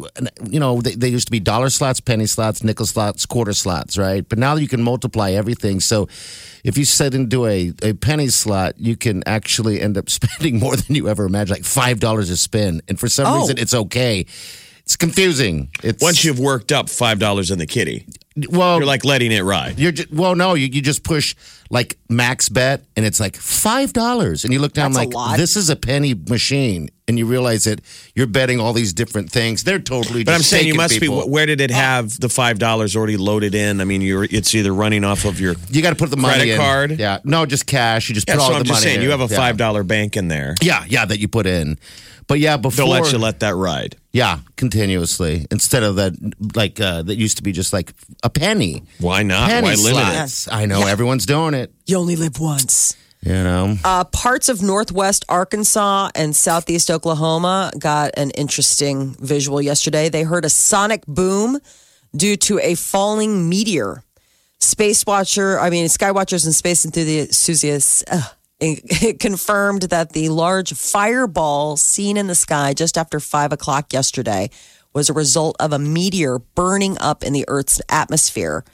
you 0.49 0.61
know 0.61 0.81
they, 0.81 0.95
they 0.95 1.09
used 1.09 1.27
to 1.27 1.33
be 1.33 1.41
dollar 1.41 1.69
slots, 1.69 2.01
penny 2.01 2.27
slots, 2.27 2.63
nickel 2.63 2.87
slots, 2.87 3.27
quarter 3.27 3.53
slots, 3.53 3.99
right? 3.99 4.27
But 4.29 4.39
now 4.39 4.55
you 4.55 4.69
can 4.69 4.81
multiply 4.83 5.33
everything. 5.33 5.81
So 5.81 6.07
if 6.63 6.79
you 6.79 6.85
set 6.85 7.13
into 7.13 7.47
a, 7.47 7.73
a 7.83 7.95
penny 7.95 8.29
slot, 8.29 8.79
you 8.79 8.97
can 8.97 9.25
actually 9.27 9.81
end 9.81 9.99
up 9.99 10.09
spending 10.19 10.61
more 10.61 10.77
than 10.77 10.95
you 10.95 11.09
ever 11.09 11.25
imagined, 11.27 11.59
like 11.59 11.65
five 11.65 11.99
dollars 11.99 12.31
a 12.31 12.37
spin. 12.37 12.81
And 12.89 13.01
for 13.01 13.09
some 13.09 13.27
Oh. 13.27 13.41
reason, 13.41 13.59
it's 13.59 13.75
okay. 13.75 14.27
It's 14.85 14.97
confusing. 14.97 15.69
It's 15.83 16.03
Once 16.03 16.25
you've 16.25 16.39
worked 16.39 16.73
up 16.73 16.89
five 16.89 17.19
dollars 17.19 17.51
in 17.51 17.59
the 17.59 17.67
kitty, 17.67 18.07
well, 18.49 18.79
you're 18.79 18.87
like 18.87 19.05
letting 19.05 19.33
it 19.33 19.43
ride. 19.43 19.79
You're 19.79 19.93
just, 19.93 20.11
well, 20.13 20.35
no, 20.37 20.55
you, 20.55 20.69
you 20.69 20.81
just 20.81 21.03
push 21.03 21.35
like 21.71 21.99
max 22.09 22.49
bet, 22.49 22.83
and 22.97 23.05
it's 23.05 23.21
like 23.21 23.37
five 23.37 23.93
dollars, 23.93 24.45
and 24.45 24.53
you 24.53 24.59
look 24.61 24.73
down 24.73 24.93
That's 24.93 25.13
like 25.15 25.37
this 25.37 25.55
is 25.57 25.69
a 25.69 25.77
penny 25.77 26.15
machine, 26.15 26.89
and 27.07 27.19
you 27.19 27.27
realize 27.27 27.65
that 27.65 27.81
you're 28.15 28.27
betting 28.27 28.59
all 28.59 28.73
these 28.73 28.93
different 28.95 29.31
things. 29.31 29.65
They're 29.65 29.79
totally. 29.79 30.25
Different. 30.25 30.27
But 30.27 30.35
I'm 30.37 30.43
saying 30.43 30.67
you 30.67 30.75
must 30.75 30.99
people. 30.99 31.25
be. 31.25 31.29
Where 31.31 31.45
did 31.47 31.61
it 31.61 31.71
have 31.71 32.19
the 32.21 32.29
five 32.31 32.59
dollars 32.59 32.97
already 32.97 33.19
loaded 33.19 33.55
in? 33.55 33.81
I 33.83 33.85
mean, 33.85 34.01
you're 34.01 34.25
it's 34.25 34.55
either 34.55 34.73
running 34.73 35.05
off 35.05 35.25
of 35.27 35.41
your. 35.41 35.57
You 35.71 35.83
got 35.83 35.91
to 35.91 35.97
put 35.97 36.11
the 36.11 36.17
money 36.17 36.37
Credit 36.39 36.53
in. 36.53 36.59
card? 36.59 36.91
Yeah, 36.99 37.19
no, 37.25 37.45
just 37.45 37.67
cash. 37.67 38.09
You 38.09 38.15
just 38.15 38.29
Yeah, 38.29 38.37
put 38.37 38.41
all 38.41 38.47
so 38.49 38.53
the 38.55 38.59
I'm 38.61 38.65
just 38.65 38.73
money. 38.77 38.83
saying 38.85 38.97
in. 38.99 39.03
you 39.03 39.11
have 39.11 39.21
a 39.21 39.29
five 39.29 39.57
dollar 39.59 39.83
bank 39.83 40.17
in 40.17 40.29
there. 40.29 40.55
Yeah, 40.63 40.85
yeah, 40.89 41.05
that 41.05 41.19
you 41.19 41.29
put 41.29 41.47
in. 41.47 41.79
But 42.29 42.41
yeah, 42.41 42.59
before 42.59 42.85
They'll 42.85 42.93
let 42.93 43.11
you 43.13 43.17
let 43.19 43.41
that 43.41 43.55
ride. 43.55 43.97
yeah 44.13 44.41
continuously 44.57 45.47
instead 45.51 45.83
of 45.83 45.97
that 45.97 46.13
like 46.55 46.79
uh, 46.79 47.03
that 47.03 47.17
used 47.17 47.39
to 47.39 47.43
be 47.43 47.53
just 47.53 47.73
like 47.73 47.93
a 48.23 48.29
penny. 48.31 48.83
Why 49.01 49.23
not? 49.23 49.49
penny 49.49 49.69
Why 49.69 49.75
limit 49.77 50.15
it? 50.15 50.49
I 50.53 50.67
know 50.67 50.87
everyone's 50.87 51.25
doing 51.25 51.55
it. 51.55 51.58
You 51.87 51.99
only 51.99 52.17
live 52.17 52.39
once. 52.39 52.97
You 53.23 53.33
know. 53.33 53.77
Uh, 53.85 54.05
parts 54.05 54.49
of 54.49 54.63
northwest 54.63 55.25
Arkansas 55.29 56.11
and 56.15 56.37
southeast 56.37 56.91
Oklahoma 56.91 57.73
got 57.79 58.13
an 58.17 58.31
interesting 58.31 59.17
visual 59.19 59.61
yesterday. 59.61 60.09
They 60.09 60.23
heard 60.23 60.45
a 60.45 60.51
sonic 60.51 61.05
boom 61.07 61.59
due 62.15 62.37
to 62.37 62.61
a 62.61 62.75
falling 62.75 63.49
meteor. 63.49 64.03
Space 64.61 65.05
Watcher, 65.05 65.59
I 65.59 65.71
mean, 65.71 65.87
Skywatchers 65.87 66.45
and 66.45 66.55
space 66.55 66.85
enthusiasts 66.85 68.05
uh, 68.11 68.23
it, 68.61 68.81
it 69.03 69.21
confirmed 69.21 69.83
that 69.83 70.13
the 70.13 70.29
large 70.29 70.73
fireball 70.73 71.77
seen 71.77 72.17
in 72.17 72.27
the 72.27 72.35
sky 72.35 72.75
just 72.75 72.99
after 72.99 73.21
five 73.21 73.53
o'clock 73.53 73.93
yesterday 73.93 74.51
was 74.95 75.09
a 75.09 75.13
result 75.13 75.57
of 75.61 75.73
a 75.73 75.79
meteor 75.79 76.39
burning 76.39 76.97
up 76.99 77.23
in 77.23 77.33
the 77.33 77.45
Earth's 77.47 77.81
atmosphere. 77.89 78.65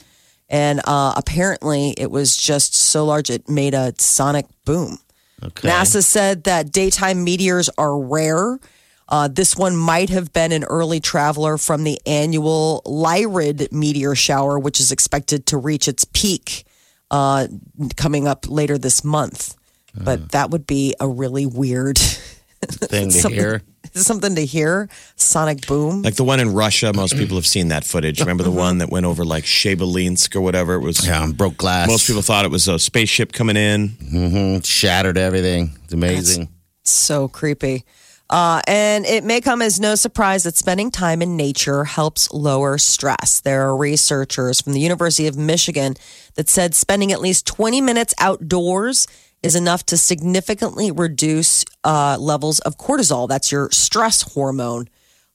And 0.49 0.81
uh, 0.85 1.13
apparently, 1.17 1.95
it 1.97 2.11
was 2.11 2.37
just 2.37 2.75
so 2.75 3.05
large 3.05 3.29
it 3.29 3.49
made 3.49 3.73
a 3.73 3.93
sonic 3.97 4.45
boom. 4.63 4.99
Okay. 5.43 5.67
NASA 5.67 6.03
said 6.03 6.43
that 6.45 6.71
daytime 6.71 7.23
meteors 7.23 7.69
are 7.77 7.97
rare. 7.99 8.59
Uh, 9.07 9.27
this 9.27 9.55
one 9.55 9.75
might 9.75 10.09
have 10.09 10.33
been 10.33 10.51
an 10.51 10.63
early 10.63 10.99
traveler 10.99 11.57
from 11.57 11.83
the 11.83 11.99
annual 12.05 12.81
Lyrid 12.85 13.71
meteor 13.71 14.15
shower, 14.15 14.57
which 14.57 14.79
is 14.79 14.91
expected 14.91 15.45
to 15.47 15.57
reach 15.57 15.87
its 15.87 16.05
peak 16.05 16.65
uh, 17.11 17.47
coming 17.95 18.27
up 18.27 18.49
later 18.49 18.77
this 18.77 19.03
month. 19.03 19.55
But 19.97 20.31
that 20.31 20.49
would 20.49 20.67
be 20.67 20.93
a 20.99 21.07
really 21.07 21.45
weird 21.45 21.97
thing 22.89 23.09
to 23.09 23.15
something, 23.15 23.39
hear. 23.39 23.61
something 23.93 24.35
to 24.35 24.45
hear. 24.45 24.89
Sonic 25.15 25.65
boom. 25.67 26.01
Like 26.01 26.15
the 26.15 26.23
one 26.23 26.39
in 26.39 26.53
Russia, 26.53 26.91
most 26.93 27.15
people 27.17 27.35
have 27.37 27.47
seen 27.47 27.69
that 27.69 27.83
footage. 27.83 28.19
Remember 28.19 28.43
the 28.43 28.51
one 28.51 28.79
that 28.79 28.89
went 28.89 29.05
over 29.05 29.23
like 29.25 29.43
Shebelinsk 29.43 30.35
or 30.35 30.41
whatever? 30.41 30.75
It 30.75 30.81
was. 30.81 31.05
Yeah, 31.05 31.31
broke 31.35 31.57
glass. 31.57 31.87
Most 31.87 32.07
people 32.07 32.21
thought 32.21 32.45
it 32.45 32.51
was 32.51 32.67
a 32.67 32.77
spaceship 32.79 33.31
coming 33.31 33.57
in. 33.57 33.89
Mhm, 33.89 34.65
shattered 34.65 35.17
everything. 35.17 35.71
It's 35.85 35.93
amazing. 35.93 36.49
so 36.83 37.27
creepy. 37.27 37.83
Uh, 38.27 38.59
and 38.67 39.05
it 39.05 39.23
may 39.23 39.39
come 39.39 39.61
as 39.61 39.79
no 39.79 39.93
surprise 39.93 40.43
that 40.43 40.55
spending 40.55 40.89
time 40.89 41.21
in 41.21 41.37
nature 41.37 41.83
helps 41.83 42.31
lower 42.33 42.79
stress. 42.79 43.39
There 43.41 43.67
are 43.67 43.77
researchers 43.77 44.61
from 44.61 44.73
the 44.73 44.79
University 44.79 45.27
of 45.27 45.37
Michigan 45.37 45.93
that 46.33 46.49
said 46.49 46.73
spending 46.73 47.11
at 47.11 47.21
least 47.21 47.45
20 47.45 47.81
minutes 47.81 48.15
outdoors 48.19 49.05
is 49.45 49.55
enough 49.55 49.85
to 49.87 49.97
significantly 49.97 50.91
reduce 50.91 51.63
uh, 51.83 52.17
levels 52.19 52.59
of 52.59 52.77
cortisol. 52.77 53.27
That's 53.29 53.51
your 53.51 53.69
stress 53.71 54.21
hormone. 54.33 54.87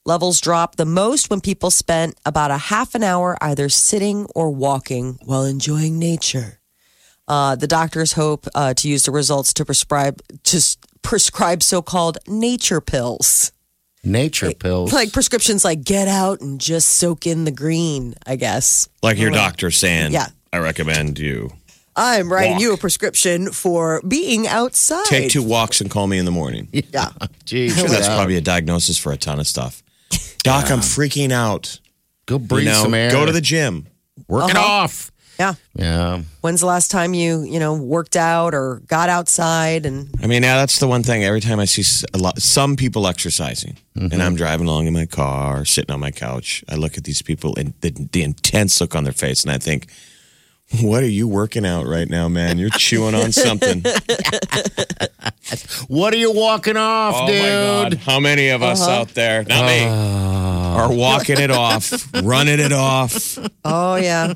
Levels 0.04 0.40
drop 0.40 0.76
the 0.76 0.86
most 0.86 1.30
when 1.30 1.40
people 1.40 1.70
spend 1.70 2.14
about 2.24 2.50
a 2.50 2.56
half 2.56 2.94
an 2.94 3.02
hour 3.02 3.36
either 3.40 3.68
sitting 3.68 4.26
or 4.34 4.50
walking 4.50 5.18
while 5.24 5.44
enjoying 5.44 5.98
nature. 5.98 6.58
Uh, 7.28 7.54
the 7.54 7.66
doctors 7.68 8.14
hope 8.14 8.46
uh, 8.54 8.74
to 8.74 8.88
use 8.88 9.04
the 9.04 9.12
results 9.12 9.52
to 9.54 9.64
prescribe 9.64 10.20
just 10.42 10.78
prescribe 11.02 11.62
so-called 11.62 12.18
nature 12.26 12.80
pills, 12.80 13.52
Nature 14.02 14.52
pills. 14.54 14.92
like 14.92 15.12
prescriptions 15.12 15.64
like 15.64 15.84
get 15.84 16.08
out 16.08 16.40
and 16.40 16.60
just 16.60 16.88
soak 16.88 17.26
in 17.26 17.44
the 17.44 17.50
green. 17.52 18.14
I 18.26 18.36
guess 18.36 18.88
Like 19.02 19.18
your 19.18 19.30
doctor 19.30 19.70
saying, 19.70 20.12
Yeah. 20.12 20.26
I 20.52 20.58
recommend 20.58 21.18
you 21.20 21.52
I'm 21.96 22.32
writing 22.32 22.52
Walk. 22.52 22.60
you 22.62 22.72
a 22.74 22.76
prescription 22.76 23.50
for 23.50 24.00
being 24.06 24.46
outside. 24.46 25.04
take 25.06 25.30
two 25.30 25.42
walks 25.42 25.80
and 25.80 25.90
call 25.90 26.06
me 26.06 26.18
in 26.18 26.24
the 26.24 26.30
morning. 26.30 26.68
Yeah, 26.72 26.82
Jeez, 27.44 27.76
Sure, 27.78 27.88
that's 27.88 28.06
yeah. 28.08 28.14
probably 28.16 28.36
a 28.36 28.40
diagnosis 28.40 28.96
for 28.98 29.12
a 29.12 29.16
ton 29.16 29.40
of 29.40 29.46
stuff. 29.46 29.82
Doc, 30.44 30.70
I'm 30.70 30.80
freaking 30.80 31.32
out. 31.32 31.80
go 32.26 32.38
breathe 32.38 32.66
you 32.66 32.72
know, 32.72 32.82
some 32.84 32.94
air. 32.94 33.10
go 33.10 33.26
to 33.26 33.32
the 33.32 33.40
gym. 33.40 33.86
work 34.28 34.50
it 34.50 34.56
Uh-huh. 34.56 34.66
off. 34.84 35.10
yeah. 35.38 35.54
Yeah. 35.74 36.22
When's 36.42 36.60
the 36.60 36.66
last 36.66 36.90
time 36.90 37.12
you 37.14 37.42
you 37.42 37.58
know 37.58 37.74
worked 37.74 38.14
out 38.16 38.54
or 38.54 38.82
got 38.86 39.08
outside 39.08 39.84
and 39.86 40.08
I 40.22 40.26
mean, 40.26 40.42
now 40.42 40.56
that's 40.58 40.78
the 40.78 40.86
one 40.86 41.02
thing. 41.02 41.24
Every 41.24 41.40
time 41.40 41.58
I 41.60 41.64
see 41.66 41.82
s- 41.82 42.04
a 42.14 42.18
lot, 42.18 42.40
some 42.40 42.76
people 42.76 43.06
exercising, 43.06 43.76
and 43.94 44.22
I'm 44.22 44.36
driving 44.36 44.66
along 44.68 44.86
in 44.86 44.92
my 44.94 45.06
car, 45.06 45.64
sitting 45.64 45.92
on 45.92 46.00
my 46.00 46.10
couch, 46.12 46.62
I 46.68 46.74
look 46.76 46.96
at 46.98 47.04
these 47.04 47.20
people 47.22 47.54
and 47.56 47.72
the, 47.80 47.90
the 48.12 48.22
intense 48.22 48.80
look 48.80 48.94
on 48.94 49.04
their 49.04 49.12
face, 49.14 49.42
and 49.42 49.50
I 49.52 49.58
think, 49.58 49.86
"What 50.82 51.02
are 51.02 51.08
you 51.08 51.26
working 51.28 51.66
out 51.66 51.86
right 51.86 52.08
now, 52.08 52.28
man? 52.28 52.58
You're 52.58 52.70
chewing 52.70 53.14
on 53.14 53.32
something." 53.32 53.82
What 55.88 56.14
are 56.14 56.16
you 56.18 56.32
walking 56.32 56.76
off, 56.76 57.14
oh 57.16 57.26
dude? 57.26 57.42
my 57.42 57.48
god, 57.48 57.94
how 57.94 58.20
many 58.20 58.50
of 58.50 58.62
us 58.62 58.80
uh-huh. 58.80 59.00
out 59.00 59.08
there, 59.14 59.42
not 59.44 59.66
me, 59.66 59.84
uh, 59.84 59.90
are 59.90 60.92
walking 60.92 61.40
it 61.40 61.50
off, 61.50 62.08
running 62.22 62.60
it 62.60 62.72
off? 62.72 63.36
oh 63.64 63.96
yeah, 63.96 64.34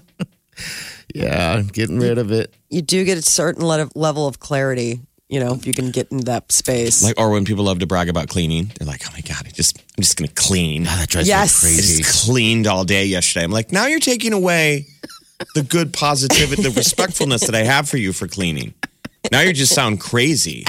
Yeah, 1.14 1.62
getting 1.62 1.98
rid 2.00 2.18
of 2.18 2.32
it. 2.32 2.52
you 2.70 2.82
do 2.82 3.04
get 3.04 3.18
a 3.18 3.22
certain 3.22 3.62
level 3.64 4.26
of 4.26 4.40
clarity. 4.40 5.00
You 5.28 5.40
know, 5.40 5.54
if 5.54 5.66
you 5.66 5.72
can 5.72 5.90
get 5.90 6.12
in 6.12 6.18
that 6.26 6.52
space. 6.52 7.02
Like, 7.02 7.18
or 7.18 7.30
when 7.30 7.44
people 7.44 7.64
love 7.64 7.78
to 7.80 7.86
brag 7.86 8.08
about 8.08 8.28
cleaning, 8.28 8.70
they're 8.78 8.86
like, 8.86 9.02
"Oh 9.06 9.10
my 9.12 9.20
god, 9.20 9.44
I 9.46 9.50
just, 9.50 9.78
I'm 9.96 10.02
just 10.02 10.16
gonna 10.16 10.28
clean." 10.28 10.84
That 10.84 11.08
drives 11.08 11.26
Yes. 11.26 11.62
me 11.64 11.70
I 11.70 11.72
crazy. 11.74 12.02
just 12.02 12.26
cleaned 12.26 12.66
all 12.66 12.84
day 12.84 13.06
yesterday. 13.06 13.44
I'm 13.44 13.50
like, 13.50 13.72
now 13.72 13.86
you're 13.86 14.00
taking 14.00 14.32
away 14.32 14.86
the 15.54 15.62
good 15.62 15.92
positivity, 15.92 16.62
the 16.62 16.70
respectfulness 16.70 17.46
that 17.46 17.54
I 17.54 17.64
have 17.64 17.88
for 17.88 17.96
you 17.96 18.12
for 18.12 18.28
cleaning. 18.28 18.74
Now 19.32 19.40
you 19.40 19.52
just 19.52 19.74
sound 19.74 20.00
crazy. 20.00 20.64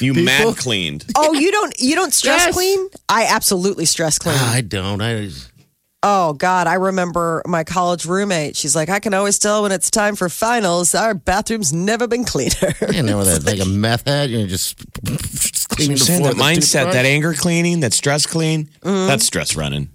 You 0.00 0.14
mad 0.14 0.56
cleaned. 0.56 1.06
oh, 1.16 1.32
you 1.32 1.50
don't 1.50 1.74
you 1.80 1.94
don't 1.94 2.12
stress 2.12 2.46
Yes. 2.46 2.54
clean? 2.54 2.88
I 3.08 3.24
absolutely 3.26 3.84
stress 3.86 4.18
clean. 4.18 4.36
Ah, 4.38 4.54
I 4.54 4.60
don't. 4.60 5.00
I 5.00 5.30
Oh 6.06 6.34
God, 6.34 6.66
I 6.66 6.74
remember 6.74 7.42
my 7.46 7.64
college 7.64 8.04
roommate. 8.04 8.56
She's 8.56 8.76
like, 8.76 8.90
I 8.90 9.00
can 9.00 9.14
always 9.14 9.38
tell 9.38 9.62
when 9.62 9.72
it's 9.72 9.90
time 9.90 10.16
for 10.16 10.28
finals. 10.28 10.94
Our 10.94 11.14
bathroom's 11.14 11.72
never 11.72 12.06
been 12.06 12.24
cleaner. 12.26 12.74
you 12.92 13.02
know 13.02 13.24
that 13.24 13.46
like 13.46 13.58
a 13.58 13.64
meth 13.68 14.06
head. 14.06 14.28
You're 14.28 14.46
just, 14.46 14.76
just 15.02 15.70
cleaning 15.70 15.92
I'm 15.92 15.98
the 15.98 16.04
floor 16.04 16.34
that 16.34 16.36
mindset, 16.36 16.60
toothbrush. 16.60 16.92
that 16.92 17.06
anger 17.06 17.32
cleaning, 17.32 17.80
that 17.80 17.94
stress 17.94 18.26
clean, 18.26 18.66
mm-hmm. 18.82 19.06
that's 19.06 19.24
stress 19.24 19.56
running. 19.56 19.88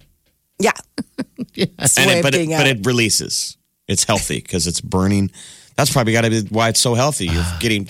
yeah, 0.58 0.72
It's 1.54 1.98
a 1.98 2.02
And 2.02 2.10
it, 2.10 2.24
but 2.24 2.34
it, 2.34 2.50
but 2.50 2.66
it 2.66 2.86
releases. 2.88 3.56
It's 3.90 4.04
healthy 4.06 4.40
because 4.40 4.68
it's 4.68 4.80
burning. 4.82 5.32
That's 5.76 5.92
probably 5.92 6.14
got 6.14 6.22
to 6.22 6.30
be 6.30 6.42
why 6.50 6.70
it's 6.70 6.80
so 6.80 6.94
healthy. 6.94 7.28
You're 7.28 7.44
getting 7.60 7.90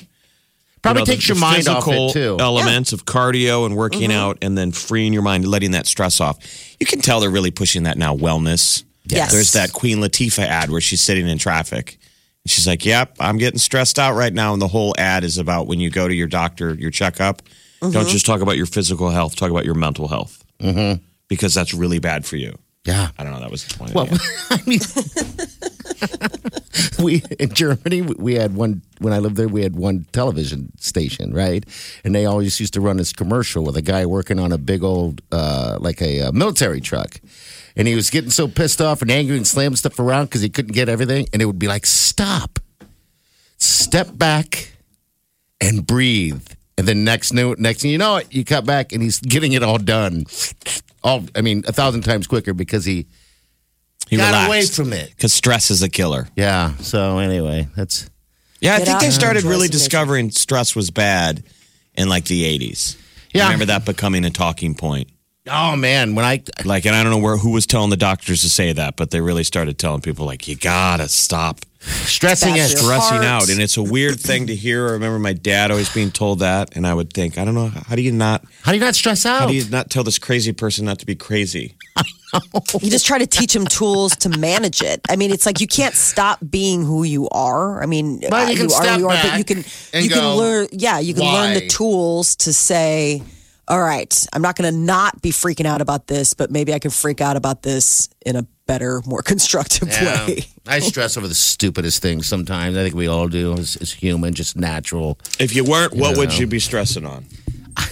Probably 0.82 1.02
you 1.02 1.02
know, 1.02 1.06
the- 1.06 1.12
takes 1.12 1.28
your 1.28 1.36
the 1.36 1.42
mind 1.42 1.68
off 1.68 1.88
it, 1.88 2.14
too. 2.14 2.38
Elements 2.40 2.94
of 2.94 3.06
cardio 3.06 3.66
and 3.66 3.76
working 3.76 4.10
Mm-hmm. 4.10 4.12
out, 4.20 4.38
and 4.42 4.58
then 4.58 4.72
freeing 4.72 5.12
your 5.12 5.22
mind, 5.22 5.46
letting 5.46 5.72
that 5.72 5.86
stress 5.88 6.22
off. 6.22 6.38
You 6.80 6.86
can 6.86 7.02
tell 7.02 7.20
they're 7.20 7.30
really 7.30 7.52
pushing 7.52 7.84
that 7.84 7.98
now. 7.98 8.16
Wellness. 8.16 8.84
Yes. 9.06 9.32
There's 9.32 9.52
that 9.54 9.74
Queen 9.74 9.98
Latifah 9.98 10.46
ad 10.46 10.70
where 10.70 10.80
she's 10.82 11.02
sitting 11.02 11.28
in 11.28 11.38
traffic. 11.38 11.98
And 12.46 12.52
she's 12.52 12.66
like, 12.68 12.86
"Yep, 12.86 13.18
I'm 13.20 13.38
getting 13.38 13.58
stressed 13.60 14.00
out 14.00 14.16
right 14.16 14.34
now." 14.34 14.54
And 14.54 14.62
the 14.62 14.68
whole 14.70 14.94
ad 14.98 15.24
is 15.26 15.38
about 15.38 15.68
when 15.68 15.80
you 15.82 15.90
go 15.90 16.08
to 16.08 16.14
your 16.14 16.28
doctor, 16.28 16.74
your 16.76 16.92
checkup. 16.92 17.42
Mm-hmm. 17.82 17.92
Don't 17.92 18.08
just 18.08 18.26
talk 18.26 18.40
about 18.40 18.56
your 18.56 18.66
physical 18.66 19.10
health. 19.10 19.36
Talk 19.36 19.50
about 19.52 19.66
your 19.66 19.74
mental 19.76 20.08
health, 20.08 20.46
mm-hmm. 20.62 21.04
because 21.28 21.54
that's 21.54 21.74
really 21.74 22.00
bad 22.00 22.26
for 22.26 22.38
you. 22.38 22.58
Yeah. 22.86 23.10
I 23.18 23.24
don't 23.24 23.34
know. 23.34 23.40
That 23.42 23.52
was 23.52 23.66
the 23.68 23.78
point. 23.78 23.94
Well, 23.94 24.06
the. 24.06 24.20
I 24.52 24.62
mean, 24.70 24.80
we 27.00 27.24
in 27.40 27.50
Germany 27.54 28.02
we 28.02 28.36
had 28.36 28.56
one 28.56 28.82
when 29.00 29.14
I 29.14 29.20
lived 29.20 29.36
there. 29.36 29.48
We 29.48 29.64
had 29.64 29.76
one 29.76 30.06
television 30.12 30.72
station, 30.80 31.34
right? 31.34 31.66
And 32.04 32.14
they 32.14 32.26
always 32.26 32.60
used 32.60 32.74
to 32.74 32.82
run 32.82 32.98
this 32.98 33.14
commercial 33.14 33.64
with 33.64 33.78
a 33.78 33.82
guy 33.82 34.06
working 34.06 34.40
on 34.40 34.52
a 34.52 34.58
big 34.58 34.84
old 34.84 35.22
uh, 35.32 35.78
like 35.80 36.02
a, 36.02 36.22
uh 36.22 36.32
military 36.32 36.82
truck, 36.82 37.20
and 37.76 37.88
he 37.88 37.96
was 37.96 38.10
getting 38.10 38.32
so 38.32 38.48
pissed 38.48 38.82
off 38.82 39.02
and 39.02 39.12
angry 39.12 39.38
and 39.38 39.48
slamming 39.48 39.76
stuff 39.76 40.00
around 40.00 40.26
because 40.26 40.42
he 40.42 40.50
couldn't 40.50 40.74
get 40.74 40.90
everything, 40.90 41.28
and 41.34 41.42
it 41.42 41.46
would 41.46 41.60
be 41.60 41.68
like, 41.68 41.86
"Stop, 41.86 42.60
step 43.58 44.18
back, 44.18 44.74
and 45.62 45.86
breathe." 45.86 46.48
And 46.78 46.88
then 46.88 47.04
next 47.04 47.34
new 47.34 47.56
next 47.58 47.82
thing 47.82 47.92
you 47.92 47.98
know 47.98 48.18
it, 48.18 48.34
you 48.34 48.46
cut 48.46 48.66
back 48.66 48.94
and 48.94 49.04
he's 49.04 49.20
getting 49.20 49.52
it 49.52 49.64
all 49.64 49.78
done. 49.78 50.24
All 51.04 51.26
I 51.36 51.42
mean, 51.42 51.64
a 51.68 51.74
thousand 51.74 52.04
times 52.04 52.26
quicker 52.26 52.54
because 52.54 52.86
he 52.86 53.06
he 54.10 54.18
got 54.18 54.28
relaxed. 54.28 54.48
away 54.48 54.66
from 54.66 54.94
it. 54.94 55.10
because 55.16 55.34
stress 55.34 55.72
is 55.72 55.82
a 55.82 55.90
killer. 55.90 56.28
Yeah. 56.36 56.76
So 56.78 57.20
anyway, 57.20 57.68
that's 57.76 58.10
Yeah, 58.60 58.76
I 58.76 58.80
think 58.80 59.00
they 59.00 59.10
started 59.12 59.44
really 59.44 59.68
some 59.68 59.72
nature. 59.72 59.72
discovering 59.74 60.32
stress 60.32 60.76
was 60.76 60.92
bad 60.92 61.44
in 61.96 62.10
like 62.10 62.26
the 62.26 62.44
80s. 62.60 62.98
Yeah. 63.34 63.44
I 63.44 63.46
remember 63.48 63.66
that 63.66 63.86
becoming 63.86 64.26
a 64.26 64.30
talking 64.32 64.74
point. 64.76 65.10
oh 65.48 65.76
man, 65.76 66.16
when 66.16 66.26
I 66.26 66.44
Like, 66.66 66.86
and 66.86 66.96
I 66.96 67.04
don't 67.04 67.12
know 67.12 67.20
where 67.20 67.38
who 67.38 67.52
was 67.52 67.66
telling 67.66 67.90
the 67.92 67.98
doctors 67.98 68.42
to 68.42 68.50
say 68.50 68.74
that, 68.74 68.96
but 68.98 69.12
they 69.12 69.22
really 69.22 69.44
started 69.44 69.78
telling 69.78 70.02
people 70.02 70.26
like, 70.26 70.48
you 70.48 70.56
gotta 70.56 71.08
stop 71.08 71.60
stressing 71.80 72.54
Bad 72.56 72.72
it. 72.72 72.78
stressing 72.78 73.18
heart. 73.18 73.26
out. 73.26 73.50
And 73.50 73.62
it's 73.62 73.78
a 73.78 73.84
weird 73.84 74.20
thing 74.20 74.48
to 74.48 74.56
hear. 74.56 74.88
I 74.90 74.92
remember 74.94 75.20
my 75.20 75.34
dad 75.34 75.72
always 75.72 75.92
being 75.94 76.12
told 76.12 76.40
that, 76.40 76.76
and 76.76 76.86
I 76.86 76.94
would 76.94 77.14
think, 77.14 77.38
I 77.38 77.46
don't 77.46 77.56
know, 77.56 77.70
how 77.70 77.96
do 77.96 78.02
you 78.02 78.12
not, 78.12 78.44
How 78.64 78.72
do 78.72 78.78
you 78.78 78.84
not 78.84 78.96
stress 78.96 79.26
out? 79.26 79.40
how 79.42 79.48
do 79.48 79.54
you 79.56 79.68
not 79.70 79.90
tell 79.90 80.04
this 80.04 80.20
crazy 80.20 80.52
person 80.54 80.86
not 80.86 81.00
to 81.00 81.06
be 81.06 81.16
crazy? 81.16 81.76
You 82.80 82.92
just 82.92 83.08
try 83.08 83.18
to 83.18 83.26
teach 83.26 83.54
them 83.54 83.66
tools 83.66 84.16
to 84.18 84.30
manage 84.30 84.84
it. 84.84 85.02
I 85.10 85.16
mean, 85.16 85.32
it's 85.32 85.48
like 85.48 85.60
you 85.62 85.66
can't 85.66 85.96
stop 85.96 86.38
being 86.48 86.86
who 86.86 87.04
you 87.04 87.28
are. 87.30 87.82
I 87.82 87.88
mean, 87.88 88.22
Well, 88.30 88.46
uh, 88.46 88.52
you 88.52 88.56
can 88.56 88.66
are 88.68 88.70
step 88.70 89.00
you 89.00 89.08
are, 89.10 89.18
but 89.24 89.38
you 89.40 89.44
can 89.44 89.64
you 90.00 90.10
go, 90.10 90.16
can 90.16 90.38
learn. 90.38 90.68
Yeah, 90.72 91.00
you 91.00 91.16
can 91.16 91.24
learn 91.24 91.56
the 91.56 91.68
tools 91.68 92.36
to 92.36 92.54
say, 92.54 93.24
"All 93.70 93.80
right, 93.82 94.14
I'm 94.34 94.42
not 94.42 94.56
going 94.56 94.72
to 94.74 94.78
not 94.78 95.22
be 95.22 95.32
freaking 95.32 95.66
out 95.66 95.80
about 95.82 96.08
this, 96.08 96.34
but 96.34 96.52
maybe 96.52 96.74
I 96.74 96.80
can 96.80 96.92
freak 96.92 97.22
out 97.22 97.38
about 97.38 97.62
this 97.64 98.10
in 98.26 98.36
a 98.36 98.44
better, 98.66 99.02
more 99.06 99.22
constructive 99.32 99.88
Yeah. 99.90 100.28
way." 100.28 100.46
I 100.68 100.80
stress 100.80 101.18
over 101.18 101.28
the 101.28 101.36
stupidest 101.36 102.02
things 102.02 102.28
sometimes. 102.28 102.76
I 102.78 102.84
think 102.84 102.96
we 102.96 103.08
all 103.08 103.28
do 103.28 103.54
as, 103.54 103.76
as 103.78 103.92
human, 103.92 104.34
just 104.34 104.56
natural. 104.56 105.18
If 105.40 105.56
you 105.56 105.64
weren't, 105.64 105.94
what 105.94 106.18
would 106.18 106.38
you 106.38 106.46
be 106.48 106.60
stressing 106.60 107.06
on? 107.06 107.26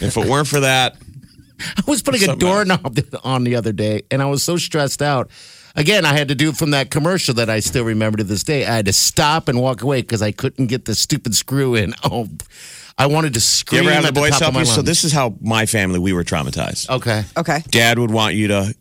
If 0.01 0.17
it 0.17 0.27
weren't 0.27 0.48
for 0.48 0.60
that, 0.60 0.96
I 1.60 1.81
was 1.88 2.03
putting 2.03 2.22
a 2.22 2.25
Something 2.25 2.48
else. 2.48 2.67
doorknob 2.67 3.00
on 3.24 3.43
the 3.46 3.55
other 3.55 3.72
day, 3.72 4.03
and 4.12 4.22
I 4.22 4.25
was 4.25 4.43
so 4.43 4.57
stressed 4.57 5.01
out. 5.01 5.29
Again, 5.75 6.05
I 6.05 6.13
had 6.17 6.27
to 6.29 6.36
do 6.36 6.50
it 6.50 6.57
from 6.57 6.72
that 6.72 6.89
commercial 6.91 7.36
that 7.36 7.50
I 7.51 7.60
still 7.62 7.84
remember 7.86 8.17
to 8.17 8.24
this 8.24 8.43
day. 8.43 8.65
I 8.65 8.75
had 8.75 8.86
to 8.88 8.93
stop 8.93 9.48
and 9.48 9.62
walk 9.62 9.81
away 9.84 10.01
because 10.01 10.22
I 10.24 10.31
couldn't 10.31 10.67
get 10.67 10.86
the 10.86 10.96
stupid 10.96 11.36
screw 11.36 11.75
in. 11.75 11.93
Oh, 12.03 12.27
I 12.97 13.05
wanted 13.07 13.33
to 13.33 13.37
you 13.37 13.41
scream 13.41 13.83
ever 13.83 13.93
have 13.93 14.05
at 14.05 14.13
the 14.13 14.19
boys 14.19 14.31
top 14.31 14.41
help 14.41 14.49
of 14.49 14.53
my 14.55 14.59
you? 14.61 14.65
So 14.65 14.81
this 14.81 15.03
is 15.03 15.11
how 15.11 15.35
my 15.39 15.65
family, 15.65 15.99
we 15.99 16.13
were 16.13 16.23
traumatized. 16.23 16.89
Okay. 16.89 17.23
Okay. 17.37 17.63
Dad 17.69 17.99
would 17.99 18.11
want 18.11 18.35
you 18.35 18.47
to 18.49 18.75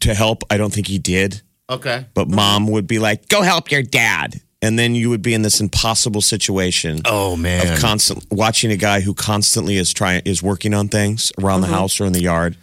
to 0.00 0.14
help. 0.14 0.42
I 0.50 0.56
don't 0.56 0.72
think 0.72 0.86
he 0.86 0.98
did. 0.98 1.42
Okay. 1.68 2.06
But 2.14 2.28
mom 2.28 2.66
would 2.68 2.86
be 2.86 2.98
like, 2.98 3.28
"Go 3.28 3.42
help 3.42 3.70
your 3.70 3.82
dad," 3.82 4.40
and 4.60 4.78
then 4.78 4.94
you 4.94 5.10
would 5.10 5.22
be 5.22 5.34
in 5.34 5.42
this 5.42 5.60
impossible 5.60 6.20
situation 6.20 7.00
Oh 7.04 7.36
man. 7.36 7.72
of 7.72 7.80
constant 7.80 8.24
watching 8.30 8.70
a 8.70 8.76
guy 8.76 9.00
who 9.00 9.14
constantly 9.14 9.76
is 9.76 9.92
trying 9.92 10.22
is 10.24 10.42
working 10.42 10.74
on 10.74 10.88
things 10.88 11.32
around 11.40 11.60
the 11.60 11.66
mm-hmm. 11.66 11.76
house 11.76 12.00
or 12.00 12.06
in 12.06 12.12
the 12.12 12.22
yard 12.22 12.56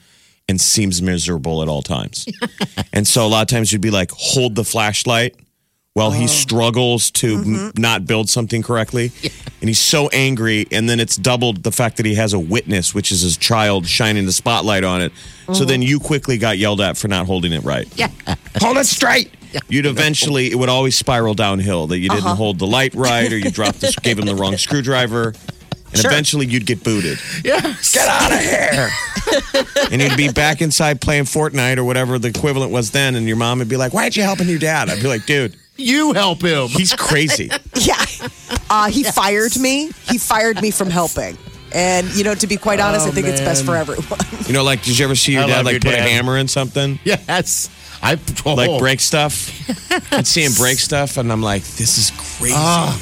and 0.48 0.60
seems 0.60 1.02
miserable 1.02 1.62
at 1.62 1.68
all 1.68 1.82
times. 1.82 2.28
and 2.94 3.08
so 3.08 3.26
a 3.26 3.30
lot 3.30 3.42
of 3.44 3.48
times 3.48 3.72
you'd 3.72 3.82
be 3.82 3.92
like, 3.92 4.12
"Hold 4.12 4.56
the 4.56 4.66
flashlight." 4.66 5.36
While 5.94 6.12
he 6.12 6.28
struggles 6.28 7.12
to 7.12 7.36
m- 7.36 7.44
mm-hmm. 7.44 7.82
not 7.82 8.06
build 8.06 8.30
something 8.30 8.64
correctly, 8.64 9.12
and 9.60 9.70
he's 9.70 9.80
so 9.80 10.08
angry, 10.14 10.66
and 10.72 10.90
then 10.90 11.02
it's 11.02 11.18
doubled 11.18 11.64
the 11.64 11.72
fact 11.72 11.98
that 11.98 12.06
he 12.06 12.16
has 12.16 12.32
a 12.32 12.40
witness, 12.40 12.96
which 12.96 13.12
is 13.12 13.20
his 13.22 13.36
child 13.36 13.86
shining 13.88 14.26
the 14.26 14.32
spotlight 14.32 14.86
on 14.86 15.02
it. 15.02 15.12
So 15.48 15.66
mm. 15.66 15.68
then 15.68 15.82
you 15.82 16.00
quickly 16.00 16.38
got 16.38 16.58
yelled 16.58 16.80
at 16.80 16.96
for 16.96 17.10
not 17.10 17.26
holding 17.26 17.52
it 17.52 17.64
right. 17.64 17.90
Yeah, 17.98 18.10
hold 18.62 18.78
it 18.78 18.86
straight. 18.86 19.34
You'd 19.68 19.86
eventually, 19.86 20.50
it 20.50 20.56
would 20.56 20.70
always 20.70 20.96
spiral 20.96 21.34
downhill 21.34 21.88
that 21.88 22.00
you 22.00 22.08
didn't 22.08 22.24
uh-huh. 22.24 22.36
hold 22.36 22.60
the 22.60 22.68
light 22.68 22.96
right, 22.96 23.30
or 23.30 23.38
you 23.38 23.52
dropped 23.52 23.82
the, 23.82 23.94
gave 24.02 24.18
him 24.18 24.26
the 24.26 24.36
wrong 24.36 24.56
screwdriver, 24.56 25.34
and 25.92 26.06
eventually 26.06 26.46
you'd 26.46 26.66
get 26.66 26.86
booted. 26.86 27.20
yes. 27.44 27.94
Get 27.94 28.08
out 28.08 28.32
of 28.32 28.40
here! 28.40 28.90
and 29.92 30.02
you'd 30.02 30.16
be 30.16 30.32
back 30.32 30.62
inside 30.62 31.02
playing 31.02 31.26
Fortnite 31.26 31.78
or 31.78 31.84
whatever 31.84 32.18
the 32.18 32.30
equivalent 32.30 32.72
was 32.72 32.92
then, 32.92 33.16
and 33.16 33.28
your 33.28 33.36
mom 33.36 33.60
would 33.60 33.68
be 33.68 33.76
like, 33.76 33.94
"Why 33.94 34.04
aren't 34.04 34.16
you 34.16 34.24
helping 34.24 34.48
your 34.48 34.60
dad?" 34.60 34.90
I'd 34.90 35.02
be 35.02 35.08
like, 35.08 35.26
"Dude, 35.26 35.56
You 35.82 36.14
help 36.14 36.42
him. 36.42 36.68
he's 36.70 36.94
crazy." 36.94 37.50
Yeah. 37.76 37.96
Uh, 38.70 38.90
he 38.90 39.04
fired 39.04 39.58
me. 39.58 39.90
He 40.10 40.18
fired 40.18 40.62
me 40.62 40.72
from 40.72 40.90
helping. 40.90 41.38
And 41.74 42.08
you 42.16 42.24
know, 42.24 42.36
to 42.36 42.48
be 42.48 42.58
quite 42.58 42.80
honest, 42.80 43.06
I 43.06 43.10
Oh, 43.10 43.12
think 43.14 43.28
it's 43.28 43.42
best 43.42 43.66
for 43.66 43.76
everyone. 43.76 44.20
You 44.46 44.54
know, 44.54 44.64
like, 44.64 44.84
did 44.84 44.98
you 45.00 45.06
ever 45.06 45.16
see 45.16 45.34
your 45.34 45.44
I 45.44 45.48
dad 45.48 45.56
love 45.58 45.66
like 45.66 45.74
your 45.74 45.80
put 45.82 45.94
a 45.94 46.02
hammer 46.02 46.38
in 46.38 46.48
something? 46.48 47.00
Yes. 47.04 47.70
I 48.04 48.18
oh. 48.46 48.54
Like 48.56 48.80
break 48.80 49.00
stuff. 49.00 49.50
I'd 50.14 50.28
see 50.28 50.44
him 50.44 50.54
break 50.54 50.80
stuff, 50.80 51.18
and 51.18 51.32
I'm 51.32 51.42
like, 51.42 51.64
"This 51.64 51.98
is 51.98 52.12
crazy." 52.40 52.56
Ah, 52.58 53.00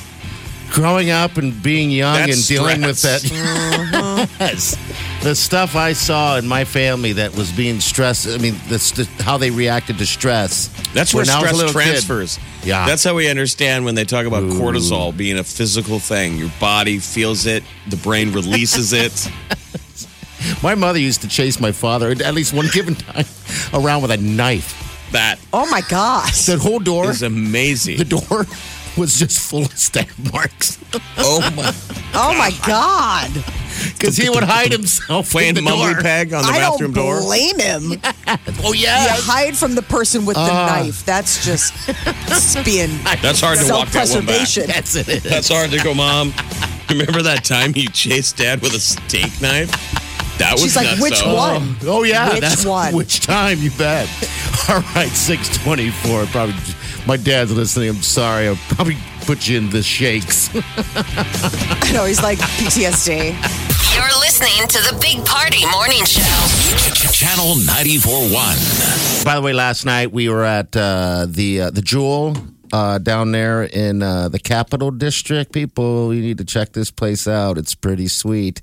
growing 0.71 1.10
up 1.10 1.38
and 1.38 1.62
being 1.62 1.89
young 1.91 2.15
That's 2.15 2.38
and 2.38 2.47
dealing 2.47 2.82
with 2.82 3.01
that. 3.01 3.21
stress. 3.21 3.93
Uh-huh. 3.93 4.25
yes. 4.39 4.77
The 5.23 5.36
stuff 5.36 5.75
I 5.75 5.93
saw 5.93 6.38
in 6.38 6.47
my 6.47 6.63
family 6.65 7.13
that 7.13 7.36
was 7.36 7.51
being 7.51 7.79
stressed. 7.79 8.27
I 8.27 8.38
mean, 8.38 8.55
the, 8.69 8.79
st- 8.79 9.08
how 9.21 9.38
they 9.38 9.51
reacted 9.51 9.97
to 9.97 10.05
stress. 10.05 10.67
That's 10.93 11.13
where 11.13 11.23
When 11.25 11.29
I 11.29 11.41
was 11.41 11.51
a 11.51 11.55
stress 11.55 11.58
little 11.58 11.73
kid. 11.82 11.88
transfers. 11.89 12.39
Yeah. 12.63 12.86
That's 12.86 13.03
how 13.03 13.15
we 13.15 13.29
understand 13.29 13.86
when 13.86 13.95
they 13.95 14.05
talk 14.05 14.25
about 14.25 14.43
cortisol 14.43 15.15
being 15.15 15.38
a 15.38 15.43
physical 15.43 15.99
thing. 15.99 16.38
Your 16.38 16.51
body 16.60 16.99
feels 16.99 17.45
it, 17.45 17.63
the 17.88 17.97
brain 17.97 18.32
releases 18.32 18.93
it. 18.93 19.29
My 20.63 20.75
mother 20.75 20.99
used 20.99 21.21
to 21.21 21.27
chase 21.27 21.60
my 21.60 21.73
father 21.73 22.12
at 22.12 22.34
least 22.34 22.53
one 22.53 22.67
given 22.73 22.95
time 22.95 23.25
around 23.73 24.01
with 24.01 24.12
a 24.12 24.17
knife. 24.17 24.86
That 25.12 25.38
oh 25.51 25.69
my 25.69 25.82
gosh. 25.82 26.45
That 26.45 26.60
whole 26.60 26.79
door, 26.79 27.10
is 27.10 27.23
amazing. 27.23 27.97
the 27.97 28.05
door 28.05 28.45
was 28.99 29.17
just 29.17 29.39
full 29.39 29.63
of 29.65 29.77
stab 29.77 30.07
marks 30.33 30.77
oh 31.17 31.39
my! 31.55 31.73
Oh 32.13 32.35
my 32.38 32.51
God. 32.67 33.31
because 33.97 34.17
he 34.17 34.29
would 34.29 34.43
hide 34.43 34.71
himself 34.71 35.31
Playing 35.31 35.55
in 35.57 35.63
the 35.63 35.69
mumbly 35.71 35.93
door. 35.93 36.01
peg 36.01 36.33
on 36.33 36.43
the 36.43 36.49
I 36.49 36.59
bathroom 36.59 36.93
don't 36.93 37.05
door. 37.05 37.21
blame 37.21 37.59
him. 37.59 37.93
Oh 38.63 38.73
yeah. 38.73 39.05
Yeah, 39.05 39.15
hide 39.17 39.55
from 39.55 39.75
the 39.75 39.81
person 39.83 40.25
with 40.25 40.35
the 40.35 40.41
Ah. 40.41 40.65
knife. 40.81 41.05
That's 41.05 41.45
just 41.45 41.73
it's 41.88 42.55
being 42.63 42.89
That's 43.21 43.39
hard 43.41 43.59
to 43.59 43.71
walk 43.71 43.89
that 43.89 44.09
one 44.09 44.25
back. 44.25 44.47
self-preservation. 44.47 44.63
Yes, 44.69 44.95
it 44.95 45.07
is. 45.09 45.23
That's 45.23 45.49
hard 45.49 45.69
to 45.71 45.77
go, 45.83 45.93
mom. 45.93 46.33
Remember 46.89 47.21
that 47.21 47.43
time 47.45 47.73
you 47.75 47.88
chased 47.89 48.38
dad 48.38 48.62
with 48.62 48.73
a 48.73 48.79
steak 48.79 49.39
knife? 49.41 49.69
That 50.39 50.53
was 50.53 50.62
She's 50.63 50.75
like, 50.75 50.88
nuts, 50.88 51.01
which 51.01 51.19
though. 51.21 51.35
one? 51.35 51.75
Oh 51.83 52.03
yeah, 52.03 52.31
Which 52.31 52.39
that's 52.41 52.65
one? 52.65 52.95
Which 52.95 53.19
time? 53.19 53.59
You 53.59 53.69
bet. 53.71 54.09
All 54.69 54.81
right, 54.95 55.09
six 55.09 55.55
twenty-four. 55.63 56.25
Probably. 56.27 56.55
My 57.09 57.17
dad's 57.17 57.51
listening. 57.51 57.89
I'm 57.89 58.03
sorry. 58.03 58.47
I'll 58.47 58.55
probably 58.75 58.95
put 59.21 59.47
you 59.47 59.57
in 59.57 59.71
the 59.71 59.81
shakes. 59.81 60.51
I 60.53 61.91
know 61.91 62.05
he's 62.05 62.21
like 62.21 62.37
PTSD. 62.37 63.33
You're 63.95 64.19
listening 64.19 64.67
to 64.67 64.77
the 64.83 64.95
Big 65.01 65.25
Party 65.25 65.65
Morning 65.71 66.05
Show. 66.05 66.21
Channel 67.11 67.55
94.1. 67.55 69.25
By 69.25 69.33
the 69.33 69.41
way, 69.41 69.53
last 69.53 69.85
night 69.85 70.11
we 70.11 70.29
were 70.29 70.43
at 70.43 70.77
uh, 70.77 71.25
the 71.27 71.61
uh, 71.61 71.69
the 71.71 71.81
Jewell 71.81 72.37
uh, 72.71 72.99
down 72.99 73.31
there 73.31 73.63
in 73.63 74.03
uh, 74.03 74.29
the 74.29 74.37
Capitol 74.37 74.91
District. 74.91 75.51
People, 75.51 76.13
you 76.13 76.21
need 76.21 76.37
to 76.37 76.45
check 76.45 76.73
this 76.73 76.91
place 76.91 77.27
out. 77.27 77.57
It's 77.57 77.73
pretty 77.73 78.07
sweet. 78.07 78.61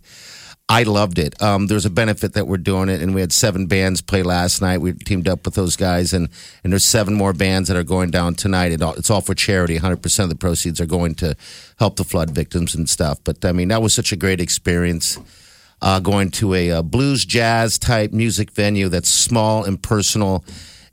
I 0.69 0.83
loved 0.83 1.21
it. 1.21 1.41
Um, 1.41 1.69
there's 1.69 1.87
a 1.87 1.91
benefit 1.91 2.33
that 2.33 2.49
we're 2.49 2.57
doing 2.57 2.89
it, 2.89 3.01
and 3.01 3.15
we 3.15 3.21
had 3.21 3.33
seven 3.33 3.67
bands 3.67 4.01
play 4.01 4.25
last 4.25 4.61
night. 4.61 4.79
We 4.79 4.95
teamed 4.95 5.29
up 5.29 5.45
with 5.45 5.55
those 5.55 5.77
guys, 5.77 6.13
and 6.13 6.29
and 6.65 6.73
there's 6.73 6.85
seven 6.85 7.15
more 7.15 7.33
bands 7.33 7.69
that 7.69 7.77
are 7.77 7.85
going 7.85 8.11
down 8.11 8.35
tonight. 8.35 8.73
It 8.73 8.83
all, 8.83 8.95
it's 8.95 9.09
all 9.09 9.21
for 9.21 9.35
charity. 9.35 9.75
100 9.75 10.03
percent 10.03 10.25
of 10.25 10.31
the 10.31 10.37
proceeds 10.41 10.81
are 10.81 10.87
going 10.87 11.15
to 11.17 11.37
help 11.79 11.97
the 11.97 12.05
flood 12.05 12.31
victims 12.33 12.75
and 12.75 12.89
stuff. 12.91 13.21
But 13.23 13.45
I 13.45 13.53
mean, 13.53 13.69
that 13.69 13.81
was 13.81 13.95
such 13.95 14.11
a 14.11 14.17
great 14.17 14.41
experience. 14.41 15.19
Uh, 15.83 16.01
going 16.01 16.31
to 16.31 16.55
a, 16.55 16.71
uh 16.71 16.83
blues 16.83 17.25
jazz 17.27 17.79
type 17.79 18.11
music 18.11 18.51
venue 18.51 18.89
that's 18.89 19.11
small 19.11 19.63
and 19.63 19.81
personal, 19.81 20.45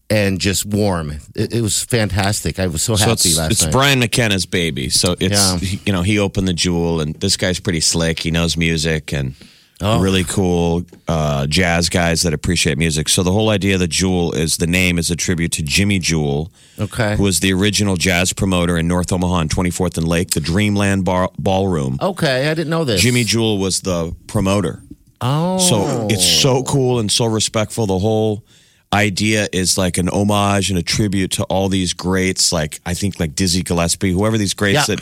and 0.10 0.40
just 0.40 0.68
warm. 0.68 1.14
It, 1.36 1.52
it 1.52 1.62
was 1.62 1.82
fantastic. 1.84 2.60
I 2.60 2.68
was 2.68 2.84
so 2.84 2.96
happy 2.96 3.06
so 3.06 3.12
it's, 3.14 3.38
last 3.38 3.52
it's 3.52 3.64
night. 3.64 3.72
Brian 3.72 4.00
McKenna's 4.02 4.46
baby. 4.46 4.90
So 4.90 5.16
it's 5.20 5.34
Yeah. 5.64 5.80
you 5.86 5.94
know 5.94 6.04
he 6.04 6.20
opened 6.20 6.48
the 6.48 6.54
Jewell, 6.54 7.00
and 7.02 7.16
this 7.16 7.38
guy's 7.38 7.60
pretty 7.60 7.82
slick. 7.82 8.20
He 8.20 8.30
knows 8.30 8.56
music 8.56 9.12
and 9.14 9.34
Oh. 9.82 10.00
really 10.00 10.24
cool 10.24 10.84
uh, 11.10 11.46
jazz 11.48 11.90
guys 11.90 12.22
that 12.22 12.34
appreciate 12.34 12.78
music. 12.78 13.10
So 13.10 13.22
the 13.22 13.32
whole 13.34 13.50
idea 13.50 13.74
of 13.74 13.82
the 13.82 13.88
Jewell 13.88 14.32
is 14.32 14.58
the 14.58 14.68
name 14.68 14.98
is 14.98 15.12
a 15.12 15.16
tribute 15.16 15.52
to 15.54 15.64
Jimmy 15.64 16.00
Jewell, 16.00 16.52
Okay. 16.80 17.18
who 17.18 17.24
was 17.24 17.42
the 17.42 17.52
original 17.52 17.98
jazz 17.98 18.32
promoter 18.32 18.78
in 18.78 18.88
North 18.88 19.12
Omaha 19.12 19.34
on 19.34 19.50
24th 19.50 19.98
and 19.98 20.08
Lake, 20.08 20.30
the 20.32 20.40
Dreamland 20.40 21.04
Bar- 21.04 21.32
Ballroom. 21.38 21.98
okay, 22.02 22.50
I 22.50 22.54
didn't 22.54 22.70
know 22.70 22.86
this. 22.86 23.02
Jimmy 23.02 23.24
Jewell 23.26 23.58
was 23.58 23.82
the 23.82 24.16
promoter. 24.28 24.82
Oh, 25.20 25.58
So 25.58 26.08
it's 26.10 26.26
so 26.26 26.64
cool 26.64 27.00
and 27.00 27.12
so 27.12 27.26
respectful. 27.26 27.86
The 27.86 28.00
whole 28.00 28.46
idea 28.94 29.48
is 29.52 29.78
like 29.78 29.98
an 29.98 30.08
homage 30.08 30.70
and 30.70 30.78
a 30.80 30.84
tribute 30.84 31.32
to 31.32 31.44
all 31.46 31.68
these 31.68 31.94
greats, 31.94 32.54
like 32.54 32.80
I 32.86 32.94
think 32.94 33.20
like 33.20 33.36
Dizzy 33.36 33.64
Gillespie, 33.64 34.12
whoever 34.12 34.38
these 34.38 34.54
greats 34.54 34.88
that 34.88 35.02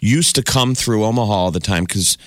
used 0.00 0.34
to 0.36 0.42
come 0.42 0.74
through 0.74 1.04
Omaha 1.04 1.32
all 1.32 1.50
the 1.50 1.60
time 1.60 1.84
because 1.84 2.18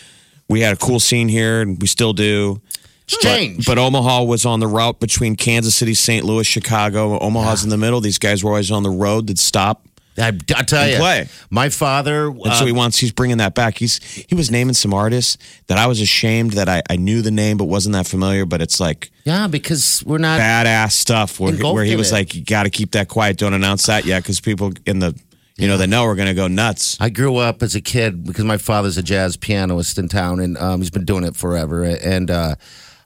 we 0.52 0.62
had 0.62 0.74
a 0.74 0.78
cool 0.78 1.00
scene 1.00 1.30
here 1.30 1.62
and 1.62 1.82
we 1.82 1.88
still 1.88 2.14
do. 2.14 2.62
it's 3.06 3.18
changed. 3.18 3.66
But 3.66 3.78
Omaha 3.78 4.24
was 4.24 4.46
on 4.46 4.60
the 4.60 4.68
route 4.68 5.00
between 5.00 5.36
Kansas 5.36 5.74
City, 5.74 5.94
St. 5.94 6.26
Louis, 6.26 6.46
Chicago. 6.46 7.18
Omaha's 7.20 7.64
in 7.64 7.70
the 7.70 7.78
middle. 7.78 8.02
These 8.02 8.20
guys 8.20 8.44
were 8.44 8.52
always 8.52 8.72
on 8.72 8.84
the 8.84 8.90
road 8.90 9.28
that 9.28 9.40
stop. 9.40 9.88
I, 10.18 10.28
I 10.28 10.64
tell 10.64 10.88
you, 10.88 10.98
play. 10.98 11.30
my 11.50 11.70
father. 11.70 12.28
And 12.28 12.54
so 12.54 12.66
he 12.66 12.74
uh, 12.74 12.76
wants 12.76 12.98
he's 12.98 13.14
bringing 13.14 13.38
that 13.38 13.56
back. 13.56 13.78
He's 13.78 14.04
he 14.04 14.36
was 14.36 14.52
naming 14.52 14.74
some 14.74 14.94
artists 14.94 15.38
that 15.68 15.78
I 15.78 15.88
was 15.88 16.02
ashamed 16.02 16.52
that 16.52 16.68
I, 16.68 16.84
I 16.90 16.98
knew 16.98 17.22
the 17.22 17.32
name 17.32 17.58
but 17.58 17.66
wasn't 17.66 17.94
that 17.94 18.08
familiar. 18.08 18.46
But 18.46 18.62
it's 18.62 18.80
like 18.80 19.10
yeah, 19.24 19.48
because 19.48 20.04
we're 20.06 20.18
not. 20.18 20.40
badass 20.40 20.92
stuff 20.92 21.40
where, 21.40 21.54
where 21.56 21.86
he 21.86 21.96
was 21.96 22.12
it. 22.12 22.16
like, 22.16 22.36
you 22.36 22.44
got 22.44 22.64
to 22.64 22.70
keep 22.70 22.92
that 22.92 23.08
quiet. 23.08 23.38
Don't 23.38 23.54
announce 23.54 23.86
that 23.86 24.06
yet 24.06 24.24
because 24.24 24.42
people 24.42 24.74
in 24.86 25.00
the, 25.00 25.18
you 25.58 25.68
know, 25.68 25.78
they 25.78 25.88
know 25.88 26.06
we're 26.06 26.16
going 26.16 26.28
to 26.28 26.34
go 26.34 26.48
nuts. 26.48 26.98
I 27.00 27.10
grew 27.10 27.38
up 27.38 27.62
as 27.62 27.76
a 27.76 27.82
kid 27.82 28.26
because 28.26 28.46
my 28.46 28.58
father's 28.58 28.98
a 28.98 29.04
jazz 29.04 29.38
pianist 29.38 29.98
in 29.98 30.08
town, 30.08 30.40
and 30.40 30.58
um, 30.58 30.82
he's 30.82 30.90
been 30.90 31.06
doing 31.06 31.24
it 31.24 31.36
forever. 31.36 31.84
And 31.84 32.32
uh, 32.32 32.56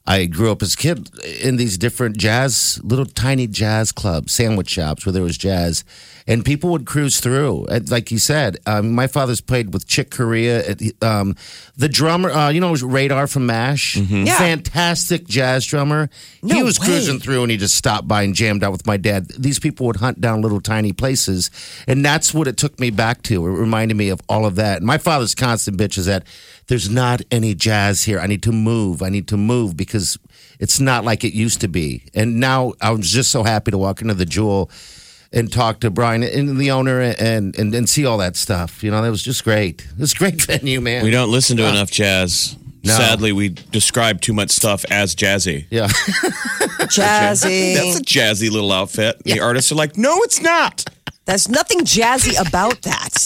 I 0.07 0.25
grew 0.25 0.51
up 0.51 0.61
as 0.61 0.73
a 0.75 0.77
kid 0.77 1.09
in 1.41 1.57
these 1.57 1.77
different 1.77 2.17
jazz, 2.17 2.79
little 2.83 3.05
tiny 3.05 3.47
jazz 3.47 3.91
clubs, 3.91 4.33
sandwich 4.33 4.69
shops 4.69 5.05
where 5.05 5.13
there 5.13 5.23
was 5.23 5.37
jazz, 5.37 5.83
and 6.27 6.43
people 6.43 6.71
would 6.71 6.85
cruise 6.85 7.19
through. 7.19 7.67
Like 7.89 8.09
you 8.11 8.17
said, 8.17 8.57
um, 8.65 8.93
my 8.95 9.05
father's 9.07 9.41
played 9.41 9.73
with 9.73 9.85
Chick 9.87 10.09
Corea. 10.09 10.59
It- 10.71 10.95
Um, 11.03 11.35
the 11.77 11.87
drummer, 11.89 12.31
uh, 12.31 12.49
you 12.49 12.59
know, 12.59 12.73
Radar 12.75 13.27
from 13.27 13.45
Mash, 13.45 13.95
Yeah. 13.97 14.37
fantastic 14.37 15.27
jazz 15.27 15.65
drummer. 15.65 16.09
he 16.45 16.63
was 16.63 16.79
way. 16.79 16.87
cruising 16.87 17.19
through 17.19 17.43
and 17.43 17.51
he 17.51 17.57
just 17.57 17.75
stopped 17.75 18.07
by 18.07 18.23
and 18.23 18.33
jammed 18.35 18.63
out 18.63 18.71
with 18.71 18.85
my 18.87 18.97
dad. 18.97 19.27
These 19.37 19.59
people 19.59 19.85
would 19.87 19.97
hunt 19.97 20.19
down 20.21 20.41
little 20.41 20.61
tiny 20.61 20.93
places, 20.93 21.51
and 21.87 22.03
that's 22.03 22.33
what 22.33 22.47
it 22.47 22.57
took 22.57 22.79
me 22.79 22.89
back 22.89 23.21
to. 23.23 23.45
It 23.45 23.51
reminded 23.51 23.95
me 23.97 24.09
of 24.09 24.19
all 24.29 24.45
of 24.45 24.55
that. 24.55 24.77
And 24.77 24.85
my 24.85 24.97
father's 24.97 25.35
constant 25.35 25.77
bitch 25.77 25.97
is 25.97 26.05
that 26.07 26.23
there's 26.67 26.89
not 26.89 27.21
any 27.29 27.53
jazz 27.53 28.03
here. 28.03 28.19
I 28.19 28.25
need 28.27 28.41
to 28.43 28.51
move. 28.51 29.01
I 29.03 29.09
need 29.09 29.27
to 29.27 29.37
move 29.37 29.77
because 29.77 30.17
it's 30.59 30.79
not 30.79 31.03
like 31.05 31.23
it 31.23 31.33
used 31.33 31.61
to 31.61 31.67
be. 31.67 32.03
And 32.15 32.39
now 32.39 32.73
I 32.81 32.89
was 32.91 33.11
just 33.11 33.29
so 33.31 33.43
happy 33.43 33.69
to 33.71 33.77
walk 33.77 34.01
into 34.01 34.13
the 34.15 34.25
Jewell 34.25 34.69
and 35.35 35.51
talk 35.51 35.81
to 35.81 35.91
Brian 35.91 36.23
and 36.23 36.57
the 36.57 36.71
owner 36.71 37.01
and 37.01 37.55
and, 37.59 37.75
and 37.75 37.87
see 37.87 38.05
all 38.05 38.17
that 38.17 38.35
stuff. 38.35 38.83
You 38.83 38.89
know, 38.89 39.01
that 39.03 39.09
was 39.11 39.21
just 39.21 39.43
great. 39.43 39.81
It 39.85 39.99
was 39.99 40.13
a 40.13 40.15
great 40.15 40.41
venue, 40.47 40.81
man. 40.81 41.03
We 41.03 41.11
don't 41.11 41.29
listen 41.31 41.57
to 41.57 41.67
enough 41.67 41.91
jazz. 41.91 42.55
No. 42.83 42.93
Sadly, 42.93 43.31
we 43.31 43.49
describe 43.49 44.21
too 44.21 44.33
much 44.33 44.51
stuff 44.51 44.85
as 44.91 45.15
jazzy. 45.15 45.65
Yeah. 45.71 45.87
Jazzy. 46.85 47.73
That's 47.75 47.99
a 47.99 48.03
jazzy 48.03 48.51
little 48.51 48.71
outfit. 48.71 49.23
The 49.23 49.39
artists 49.39 49.71
are 49.71 49.75
like, 49.75 49.97
no, 49.97 50.21
it's 50.21 50.39
not. 50.41 50.85
There's 51.25 51.49
nothing 51.49 51.79
jazzy 51.79 52.39
about 52.47 52.83
that. 52.83 53.17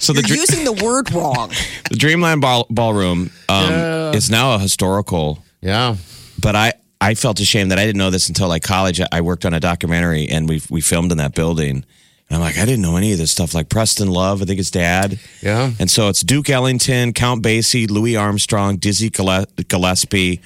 So 0.00 0.12
the 0.12 0.22
You're 0.22 0.36
using 0.36 0.64
the 0.64 0.72
word 0.84 1.12
wrong. 1.12 1.48
the 1.90 1.96
Dreamland 1.96 2.40
Ball- 2.40 2.68
Ballroom 2.70 3.30
um, 3.48 3.72
is 4.14 4.30
now 4.30 4.54
a 4.54 4.58
historical 4.60 5.42
Yeah. 5.60 5.96
but 6.40 6.54
I 6.54 6.74
I 7.00 7.14
felt 7.14 7.38
ashamed 7.40 7.70
that 7.70 7.78
I 7.78 7.84
didn't 7.86 7.98
know 7.98 8.10
this 8.10 8.28
until 8.28 8.48
like 8.48 8.62
college. 8.62 9.00
I 9.12 9.20
worked 9.20 9.46
on 9.46 9.54
a 9.54 9.60
documentary 9.60 10.28
and 10.28 10.48
we 10.48 10.60
we 10.70 10.80
filmed 10.80 11.12
in 11.12 11.18
that 11.18 11.34
building. 11.34 11.84
And 12.30 12.36
I'm 12.36 12.40
like, 12.40 12.58
I 12.58 12.66
didn't 12.66 12.82
know 12.82 12.96
any 12.96 13.12
of 13.12 13.18
this 13.18 13.30
stuff. 13.30 13.54
Like 13.54 13.70
Preston 13.70 14.08
Love, 14.10 14.42
I 14.42 14.44
think 14.44 14.58
his 14.58 14.70
dad. 14.70 15.18
Yeah. 15.40 15.70
And 15.78 15.90
so 15.90 16.08
it's 16.08 16.20
Duke 16.20 16.50
Ellington, 16.50 17.14
Count 17.14 17.42
Basie, 17.42 17.88
Louis 17.90 18.16
Armstrong, 18.16 18.76
Dizzy 18.76 19.08
Gillespie 19.10 20.40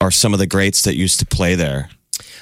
are 0.00 0.10
some 0.10 0.32
of 0.32 0.38
the 0.38 0.46
greats 0.46 0.82
that 0.82 0.96
used 0.96 1.18
to 1.20 1.26
play 1.26 1.54
there. 1.56 1.90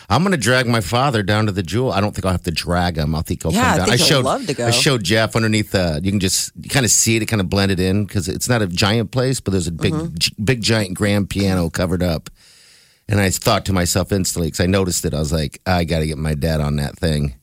I'm 0.09 0.23
going 0.23 0.33
to 0.33 0.37
drag 0.39 0.67
my 0.69 0.81
father 0.81 1.23
down 1.23 1.47
to 1.47 1.53
the 1.53 1.63
jewel. 1.63 1.91
I 1.91 2.01
don't 2.01 2.15
think 2.15 2.25
I'll 2.27 2.33
have 2.33 2.43
to 2.43 2.51
drag 2.51 2.97
him. 2.99 3.15
I 3.15 3.23
think 3.23 3.43
he'll 3.43 3.53
Yeah, 3.53 3.61
I 3.61 3.65
come 3.65 3.77
down. 3.79 3.87
think 3.89 3.99
he'll 4.01 4.07
showed 4.09 4.25
love 4.27 4.47
to 4.47 4.55
go. 4.55 4.67
I 4.67 4.71
showed 4.71 5.03
Jeff 5.05 5.35
underneath 5.35 5.71
the. 5.73 6.01
You 6.03 6.11
can 6.11 6.21
just 6.21 6.53
kind 6.69 6.85
of 6.85 6.91
see 6.93 7.17
it. 7.17 7.23
It 7.23 7.27
kind 7.27 7.41
of 7.41 7.49
blended 7.49 7.81
in 7.81 8.05
because 8.05 8.29
it's 8.29 8.49
not 8.49 8.61
a 8.63 8.67
giant 8.67 9.11
place, 9.11 9.41
but 9.41 9.53
there's 9.53 9.69
a 9.69 9.73
big, 9.73 9.93
Mm-hmm. 9.93 10.15
gi- 10.19 10.35
big 10.45 10.61
giant 10.63 10.95
grand 10.95 11.31
piano 11.31 11.71
covered 11.71 12.03
up. 12.03 12.29
And 13.13 13.21
I 13.21 13.31
thought 13.31 13.67
to 13.67 13.73
myself 13.73 14.11
instantly 14.11 14.49
because 14.49 14.61
I 14.61 14.67
noticed 14.67 15.05
it. 15.05 15.13
I 15.15 15.19
was 15.21 15.33
like, 15.33 15.61
I 15.67 15.85
got 15.85 16.01
to 16.01 16.07
get 16.07 16.19
my 16.19 16.35
dad 16.35 16.61
on 16.61 16.77
that 16.77 16.97
thing. 16.99 17.35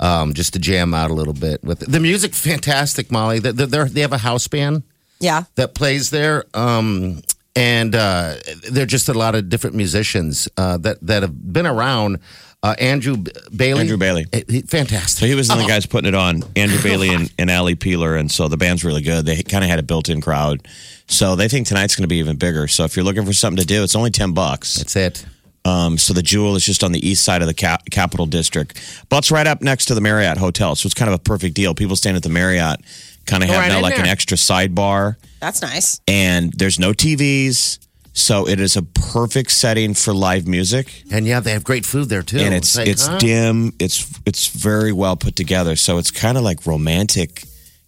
Um, 0.00 0.32
just 0.34 0.54
to 0.54 0.58
jam 0.58 0.94
out 0.94 1.12
a 1.12 1.14
little 1.14 1.34
bit 1.34 1.62
with 1.62 1.82
it. 1.82 1.92
the 1.92 2.00
music. 2.00 2.34
Fantastic, 2.34 3.12
Molly. 3.12 3.38
They're, 3.38 3.52
they're, 3.52 3.84
they 3.84 4.00
have 4.00 4.12
a 4.12 4.18
house 4.18 4.48
band 4.48 4.82
Yeah. 5.20 5.44
that 5.54 5.74
plays 5.74 6.10
there. 6.10 6.44
Um, 6.54 7.22
and 7.54 7.94
uh, 7.94 8.34
they're 8.70 8.86
just 8.86 9.08
a 9.08 9.14
lot 9.14 9.34
of 9.36 9.48
different 9.48 9.76
musicians 9.76 10.48
uh, 10.56 10.78
that 10.78 10.98
that 11.06 11.22
have 11.22 11.52
been 11.52 11.66
around. 11.66 12.18
Uh, 12.64 12.74
Andrew 12.78 13.16
B- 13.18 13.30
Bailey, 13.54 13.80
Andrew 13.82 13.96
Bailey. 13.98 14.24
He- 14.48 14.62
fantastic. 14.62 15.20
So 15.20 15.26
he 15.26 15.34
was 15.34 15.48
one 15.48 15.58
of 15.58 15.64
the 15.64 15.70
Oh. 15.70 15.74
guys 15.76 15.84
putting 15.84 16.08
it 16.08 16.14
on, 16.14 16.42
Andrew 16.56 16.80
Bailey 16.82 17.10
and, 17.12 17.30
and 17.38 17.50
Ali 17.50 17.74
Peeler. 17.74 18.16
And 18.16 18.30
so 18.30 18.48
the 18.48 18.56
band's 18.56 18.84
really 18.84 19.02
good. 19.02 19.26
They 19.26 19.42
kind 19.42 19.62
of 19.62 19.68
had 19.70 19.78
a 19.78 19.82
built 19.82 20.08
in 20.08 20.20
crowd. 20.20 20.66
So 21.06 21.36
they 21.36 21.48
think 21.48 21.66
tonight's 21.66 21.94
going 21.96 22.04
to 22.04 22.08
be 22.08 22.16
even 22.16 22.36
bigger. 22.36 22.68
So 22.68 22.84
if 22.84 22.96
you're 22.96 23.04
looking 23.04 23.24
for 23.24 23.32
something 23.32 23.60
to 23.60 23.66
do, 23.66 23.82
it's 23.82 23.96
only 23.96 24.10
10 24.10 24.32
bucks. 24.32 24.76
That's 24.76 24.96
it. 24.96 25.26
Um, 25.64 25.96
so 25.98 26.12
the 26.12 26.22
Jewell 26.22 26.56
is 26.56 26.64
just 26.64 26.82
on 26.82 26.92
the 26.92 27.06
east 27.06 27.24
side 27.24 27.40
of 27.40 27.48
the 27.48 27.54
cap- 27.54 27.84
Capitol 27.90 28.26
District. 28.26 28.78
Butts 29.08 29.30
right 29.30 29.46
up 29.46 29.62
next 29.62 29.86
to 29.86 29.94
the 29.94 30.00
Marriott 30.00 30.38
Hotel. 30.38 30.74
So 30.74 30.86
it's 30.86 30.94
kind 30.94 31.08
of 31.08 31.14
a 31.14 31.22
perfect 31.22 31.54
deal. 31.54 31.74
People 31.74 31.96
staying 31.96 32.16
at 32.16 32.22
the 32.22 32.28
Marriott 32.28 32.80
kind 33.26 33.42
of 33.42 33.48
have 33.48 33.58
right 33.58 33.68
now 33.68 33.76
in 33.76 33.82
like 33.82 33.96
an 33.96 34.04
there. 34.04 34.12
extra 34.12 34.36
sidebar. 34.36 35.16
That's 35.40 35.62
nice. 35.62 36.00
And 36.08 36.52
there's 36.52 36.78
no 36.78 36.92
TVs. 36.92 37.78
So 38.14 38.46
it 38.46 38.60
is 38.60 38.76
a 38.76 38.82
perfect 38.82 39.52
setting 39.52 39.94
for 39.94 40.12
live 40.12 40.46
music. 40.46 41.04
And 41.10 41.26
yeah, 41.26 41.40
they 41.40 41.52
have 41.52 41.64
great 41.64 41.86
food 41.86 42.08
there 42.08 42.22
too. 42.22 42.38
and 42.38 42.54
it's 42.54 42.76
like, 42.76 42.88
it's 42.88 43.06
huh? 43.06 43.18
dim. 43.18 43.72
It's 43.78 44.06
it's 44.26 44.48
very 44.48 44.92
well 44.92 45.16
put 45.16 45.34
together. 45.34 45.76
So 45.76 45.96
it's 45.96 46.10
kind 46.10 46.36
of 46.36 46.44
like 46.44 46.66
romantic, 46.66 47.44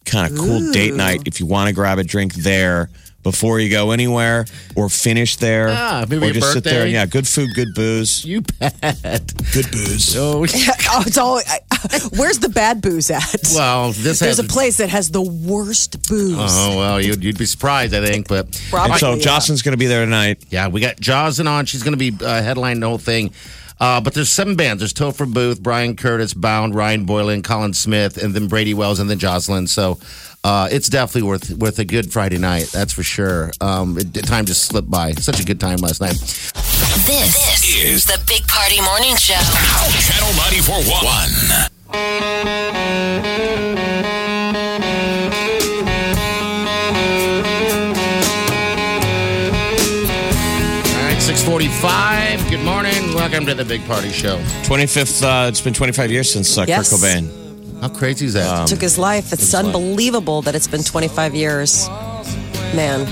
kind 0.07 0.33
of 0.33 0.39
cool 0.39 0.73
date 0.73 0.95
night. 0.95 1.23
If 1.27 1.41
you 1.41 1.47
want 1.47 1.69
to 1.69 1.75
grab 1.75 1.99
a 1.99 2.05
drink 2.05 2.35
there 2.35 2.89
before 3.25 3.59
you 3.59 3.69
go 3.71 3.91
anywhere, 3.91 4.45
or 4.77 4.89
finish 4.89 5.35
there, 5.37 5.69
Ah, 5.71 6.05
maybe 6.09 6.27
or 6.27 6.31
a 6.31 6.33
just 6.33 6.53
sit 6.53 6.63
there. 6.63 6.75
birthday. 6.83 6.93
Yeah, 6.93 7.07
good 7.07 7.27
food, 7.27 7.49
good 7.55 7.75
booze, 7.75 8.25
You 8.25 8.43
bet. 8.43 8.81
good 9.53 9.69
booze. 9.73 10.17
Oh, 10.17 10.41
oh, 10.41 10.45
it's 11.07 11.19
all. 11.19 11.41
where's 12.17 12.39
the 12.39 12.49
bad 12.51 12.81
booze 12.81 13.11
at? 13.11 13.25
well, 13.55 13.89
this 13.93 14.21
There's 14.21 14.21
has 14.21 14.39
a 14.39 14.45
place 14.45 14.77
that 14.77 14.91
has 14.91 15.11
the 15.11 15.23
worst 15.23 16.07
booze. 16.09 16.37
Oh 16.39 16.77
well, 16.79 17.01
you'd, 17.01 17.25
you'd 17.25 17.39
be 17.39 17.47
surprised, 17.47 17.95
I 17.95 18.05
think. 18.07 18.29
But 18.29 18.61
Probably. 18.71 18.93
And 18.93 19.01
so 19.01 19.15
yeah. 19.15 19.23
Jocelyn's 19.23 19.63
going 19.63 19.73
to 19.73 19.79
be 19.79 19.87
there 19.87 20.05
tonight. 20.05 20.45
Yeah, 20.51 20.69
we 20.69 20.81
got 20.81 21.01
Jocelyn 21.01 21.49
on. 21.49 21.67
She's 21.67 21.83
going 21.83 21.99
to 21.99 22.11
be 22.11 22.11
uh, 22.25 22.43
headlining 22.43 22.81
the 22.81 22.89
whole 22.89 22.99
thing. 22.99 23.33
Uh, 23.81 24.01
but 24.01 24.15
there's 24.15 24.31
seven 24.31 24.55
bands. 24.55 24.81
There's 24.81 24.95
Topher 24.95 25.31
Booth, 25.31 25.61
Brian 25.61 25.97
Curtis, 25.97 26.33
Bound, 26.33 26.75
Ryan 26.77 27.05
Boylan, 27.07 27.43
Colin 27.43 27.75
Smith, 27.75 28.23
and 28.23 28.33
then 28.33 28.47
Brady 28.47 28.73
Wells, 28.73 29.01
and 29.01 29.11
then 29.11 29.19
Jocelyn. 29.19 29.67
So 29.67 29.99
uh, 30.45 30.69
it's 30.71 30.89
definitely 30.89 31.29
worth 31.29 31.51
worth 31.53 31.79
a 31.79 31.85
good 31.85 32.13
Friday 32.13 32.39
night. 32.39 32.67
That's 32.73 32.93
for 32.93 33.03
sure. 33.03 33.51
Um, 33.61 33.99
it, 33.99 34.13
time 34.27 34.45
just 34.45 34.65
slipped 34.65 34.91
by. 34.91 35.13
Such 35.13 35.41
a 35.41 35.45
good 35.45 35.59
time 35.59 35.79
last 35.79 36.01
night. 36.01 36.17
This, 37.07 37.35
this 37.35 37.77
is 37.85 38.05
the 38.07 38.21
Big 38.29 38.47
Party 38.47 38.81
Morning 38.83 39.17
Show. 39.17 39.35
Channel 39.35 40.33
94.1. 40.65 42.75
All 50.07 51.11
right, 51.11 51.19
six 51.21 51.43
forty-five. 51.43 52.49
Good 52.51 52.63
morning. 52.65 53.15
Welcome 53.15 53.47
to 53.47 53.55
the 53.55 53.65
Big 53.65 53.85
Party 53.87 54.11
Show. 54.11 54.39
25th. 54.65 55.23
Uh, 55.23 55.49
it's 55.49 55.61
been 55.61 55.73
25 55.75 56.11
years 56.11 56.31
since 56.33 56.57
uh, 56.59 56.65
Yes. 56.69 56.91
Kurt 56.91 57.01
Cobain. 57.01 57.44
How 57.85 57.91
crazy 57.91 58.25
is 58.25 58.33
that? 58.33 58.67
Took 58.67 58.81
his 58.81 58.97
life. 58.97 59.31
It's 59.31 59.53
unbelievable 59.53 60.41
that 60.41 60.55
it's 60.55 60.67
been 60.67 60.83
25 60.83 61.35
years. 61.35 61.87
Man. 62.75 63.07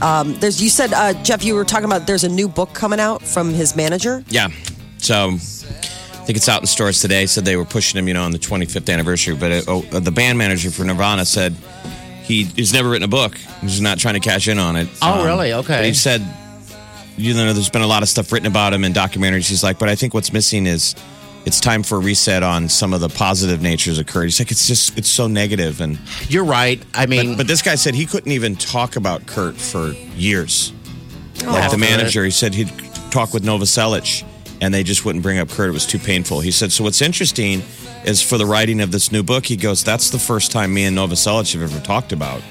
Um, 0.00 0.38
there's. 0.38 0.62
You 0.62 0.68
said, 0.68 0.92
uh, 0.92 1.12
Jeff, 1.24 1.42
you 1.42 1.56
were 1.56 1.64
talking 1.64 1.86
about 1.86 2.06
there's 2.06 2.22
a 2.22 2.28
new 2.28 2.46
book 2.46 2.72
coming 2.72 3.00
out 3.00 3.20
from 3.20 3.52
his 3.52 3.74
manager. 3.74 4.22
Yeah. 4.28 4.50
So 4.98 5.30
I 5.30 5.36
think 5.36 6.36
it's 6.36 6.48
out 6.48 6.60
in 6.60 6.68
stores 6.68 7.00
today. 7.00 7.26
Said 7.26 7.44
they 7.44 7.56
were 7.56 7.64
pushing 7.64 7.98
him, 7.98 8.06
you 8.06 8.14
know, 8.14 8.22
on 8.22 8.30
the 8.30 8.38
25th 8.38 8.92
anniversary. 8.92 9.34
But 9.34 9.50
uh, 9.50 9.62
oh, 9.66 9.84
uh, 9.90 9.98
the 9.98 10.12
band 10.12 10.38
manager 10.38 10.70
for 10.70 10.84
Nirvana 10.84 11.24
said 11.24 11.56
he 12.22 12.44
he's 12.44 12.72
never 12.72 12.90
written 12.90 13.06
a 13.06 13.08
book. 13.08 13.36
He's 13.60 13.80
not 13.80 13.98
trying 13.98 14.14
to 14.14 14.20
cash 14.20 14.46
in 14.46 14.60
on 14.60 14.76
it. 14.76 14.88
Oh, 15.02 15.24
really? 15.24 15.52
Okay. 15.52 15.78
But 15.78 15.84
he 15.84 15.94
said, 15.94 16.24
you 17.16 17.34
know, 17.34 17.52
there's 17.52 17.70
been 17.70 17.82
a 17.82 17.88
lot 17.88 18.04
of 18.04 18.08
stuff 18.08 18.30
written 18.30 18.46
about 18.46 18.72
him 18.72 18.84
in 18.84 18.92
documentaries. 18.92 19.48
He's 19.48 19.64
like, 19.64 19.80
but 19.80 19.88
I 19.88 19.96
think 19.96 20.14
what's 20.14 20.32
missing 20.32 20.66
is 20.66 20.94
it's 21.46 21.60
time 21.60 21.82
for 21.82 21.96
a 21.96 22.00
reset 22.00 22.42
on 22.42 22.68
some 22.68 22.92
of 22.92 23.00
the 23.00 23.08
positive 23.08 23.62
natures 23.62 23.98
of 23.98 24.06
Kurt. 24.06 24.24
He's 24.24 24.38
like, 24.38 24.50
it's 24.50 24.66
just 24.66 24.98
it's 24.98 25.08
so 25.08 25.26
negative, 25.26 25.80
and 25.80 25.98
You're 26.28 26.44
right. 26.44 26.82
I 26.92 27.06
mean, 27.06 27.30
but, 27.30 27.36
but 27.38 27.46
this 27.46 27.62
guy 27.62 27.76
said 27.76 27.94
he 27.94 28.04
couldn't 28.04 28.32
even 28.32 28.56
talk 28.56 28.96
about 28.96 29.26
Kurt 29.26 29.56
for 29.56 29.92
years. 30.16 30.72
like 31.44 31.70
the 31.70 31.78
manager, 31.78 32.24
he 32.24 32.30
said 32.30 32.54
he'd 32.54 32.70
talk 33.10 33.32
with 33.32 33.44
Novoselic, 33.44 34.24
and 34.60 34.74
they 34.74 34.82
just 34.82 35.04
wouldn't 35.04 35.22
bring 35.22 35.38
up 35.38 35.48
Kurt. 35.48 35.70
It 35.70 35.72
was 35.72 35.86
too 35.86 35.98
painful. 35.98 36.40
He 36.40 36.50
said, 36.50 36.72
so 36.72 36.84
what's 36.84 37.00
interesting 37.00 37.62
is 38.04 38.20
for 38.20 38.36
the 38.36 38.46
writing 38.46 38.80
of 38.80 38.90
this 38.90 39.10
new 39.10 39.22
book, 39.22 39.46
he 39.46 39.56
goes, 39.56 39.82
that's 39.82 40.10
the 40.10 40.18
first 40.18 40.50
time 40.50 40.74
me 40.74 40.84
and 40.84 40.96
Novoselic 40.96 41.52
have 41.54 41.62
ever 41.62 41.82
talked 41.84 42.12
about 42.12 42.42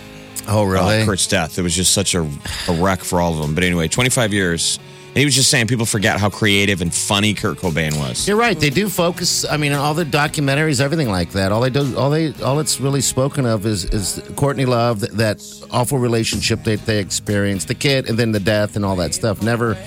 oh 0.48 0.64
really? 0.64 1.02
uh, 1.02 1.06
Kurt's 1.06 1.28
death. 1.28 1.58
It 1.58 1.62
was 1.62 1.76
just 1.76 1.94
such 1.94 2.16
a, 2.16 2.22
a 2.22 2.74
wreck 2.82 3.02
for 3.02 3.22
all 3.22 3.34
of 3.34 3.40
them. 3.40 3.56
But 3.56 3.64
anyway, 3.64 3.88
25 3.88 4.34
years. 4.34 4.80
And 5.16 5.22
he 5.22 5.26
was 5.26 5.34
just 5.34 5.50
saying 5.50 5.68
people 5.68 5.86
forget 5.86 6.20
how 6.20 6.30
creative 6.30 6.82
and 6.82 6.94
funny 6.94 7.34
Kurt 7.34 7.60
Cobain 7.60 7.98
was. 7.98 8.28
You're 8.28 8.36
right. 8.36 8.60
They 8.60 8.70
do 8.70 8.90
focus. 8.90 9.46
I 9.50 9.56
mean, 9.56 9.72
all 9.72 9.94
the 9.94 10.04
documentaries, 10.04 10.82
everything 10.82 11.08
like 11.08 11.30
that. 11.32 11.54
All 11.54 11.62
they 11.62 11.70
do, 11.70 11.98
all 11.98 12.10
they, 12.10 12.34
all 12.44 12.60
it's 12.60 12.82
really 12.82 13.00
spoken 13.00 13.46
of 13.46 13.66
is 13.66 13.86
is 13.86 14.22
Courtney 14.36 14.66
Love, 14.66 15.00
that, 15.00 15.12
that 15.12 15.68
awful 15.72 16.00
relationship 16.00 16.66
that 16.66 16.86
they 16.86 17.00
experienced, 17.00 17.70
the 17.70 17.76
kid, 17.76 18.10
and 18.10 18.20
then 18.20 18.34
the 18.34 18.42
death 18.42 18.76
and 18.76 18.84
all 18.84 18.98
that 18.98 19.14
stuff. 19.14 19.42
Never. 19.42 19.78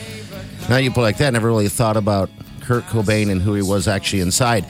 Now 0.70 0.78
you 0.78 0.90
put 0.90 1.02
like 1.02 1.18
that. 1.18 1.30
Never 1.34 1.48
really 1.48 1.68
thought 1.68 1.98
about 1.98 2.30
Kurt 2.62 2.84
Cobain 2.84 3.30
and 3.30 3.42
who 3.42 3.52
he 3.52 3.60
was 3.60 3.86
actually 3.86 4.22
inside. 4.22 4.64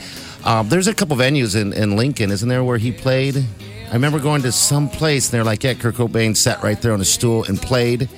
Um, 0.44 0.68
there's 0.68 0.88
a 0.88 0.94
couple 0.94 1.16
venues 1.16 1.54
in, 1.54 1.72
in 1.72 1.94
Lincoln, 1.94 2.32
isn't 2.32 2.48
there, 2.48 2.64
where 2.64 2.78
he 2.78 2.90
played? 2.90 3.36
I 3.36 3.92
remember 3.92 4.18
going 4.18 4.42
to 4.42 4.50
some 4.50 4.88
place 4.88 5.28
and 5.28 5.34
they're 5.34 5.44
like, 5.44 5.62
yeah, 5.62 5.74
Kurt 5.74 5.94
Cobain 5.94 6.36
sat 6.36 6.64
right 6.64 6.82
there 6.82 6.92
on 6.92 7.00
a 7.00 7.04
stool 7.04 7.44
and 7.44 7.62
played, 7.62 8.08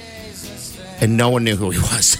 and 1.02 1.18
no 1.18 1.28
one 1.28 1.44
knew 1.44 1.56
who 1.56 1.68
he 1.68 1.78
was. 1.94 2.16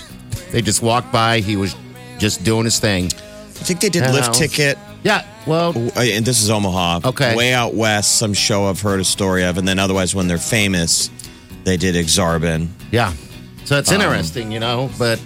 They 0.51 0.63
just 0.63 0.83
walked 0.83 1.13
by. 1.13 1.41
He 1.41 1.57
was 1.57 1.75
just 2.19 2.45
doing 2.45 2.65
his 2.65 2.79
thing. 2.79 3.07
I 3.07 3.63
think 3.63 3.81
they 3.81 3.89
did 3.89 4.03
Yeah. 4.05 4.13
Lift 4.13 4.35
Ticket. 4.35 4.79
Yeah, 5.03 5.25
well, 5.47 5.73
Uh, 5.97 6.01
and 6.01 6.25
this 6.27 6.43
is 6.43 6.51
Omaha. 6.51 7.01
Okay. 7.05 7.35
Way 7.35 7.55
out 7.55 7.75
west, 7.75 8.17
some 8.19 8.35
show 8.35 8.67
I've 8.69 8.81
heard 8.81 9.01
a 9.01 9.05
story 9.05 9.45
of. 9.45 9.57
And 9.57 9.67
then 9.67 9.79
otherwise, 9.79 10.15
when 10.15 10.29
they're 10.29 10.37
famous, 10.39 11.09
they 11.65 11.77
did 11.77 11.95
Exarban. 11.95 12.69
yeah. 12.91 13.13
So 13.65 13.79
it's 13.79 13.93
interesting, 13.93 14.51
you 14.51 14.59
know, 14.59 14.91
but 14.99 15.21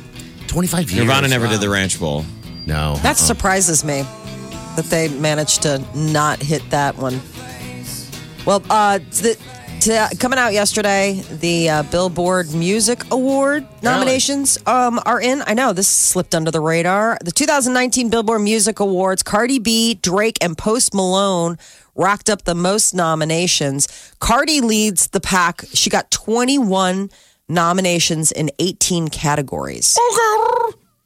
25 0.49 0.91
years. 0.91 1.07
Nirvana 1.07 1.29
never 1.29 1.47
wow. 1.47 1.53
did 1.53 1.61
the 1.61 1.71
Ranch 1.71 1.99
Bowl. 1.99 2.27
No. 2.67 2.97
That 2.97 3.17
surprises 3.17 3.85
me 3.85 4.05
that 4.77 4.85
they 4.91 5.09
managed 5.09 5.63
to 5.63 5.83
not 5.95 6.43
hit 6.43 6.63
that 6.71 6.97
one. 6.99 7.21
Well, 8.45 8.63
uh, 8.69 8.99
the, 8.99 9.39
coming 10.19 10.39
out 10.39 10.53
yesterday, 10.53 11.23
the 11.41 11.69
uh, 11.69 11.83
Billboard 11.85 12.55
Music 12.55 13.03
Award 13.11 13.67
nominations 13.83 14.59
um, 14.67 15.01
are 15.05 15.21
in. 15.21 15.43
I 15.47 15.55
know 15.55 15.73
this 15.73 15.89
slipped 15.89 16.35
under 16.35 16.51
the 16.51 16.61
radar. 16.61 17.19
The 17.23 17.31
2019 17.31 18.09
Billboard 18.09 18.41
Music 18.41 18.81
Awards, 18.81 19.23
Cardi 19.23 19.59
B, 19.59 19.95
Drake, 19.95 20.39
and 20.41 20.57
Post 20.57 20.95
Malone 20.95 21.59
racked 21.95 22.31
up 22.31 22.45
the 22.45 22.55
most 22.55 22.95
nominations. 22.95 23.87
Cardi 24.21 24.61
leads 24.61 25.09
the 25.09 25.21
pack. 25.21 25.65
She 25.75 25.91
got 25.91 26.11
21 26.11 27.11
nominations 27.49 28.33
in 28.33 28.51
18 28.59 29.09
categories. 29.09 29.97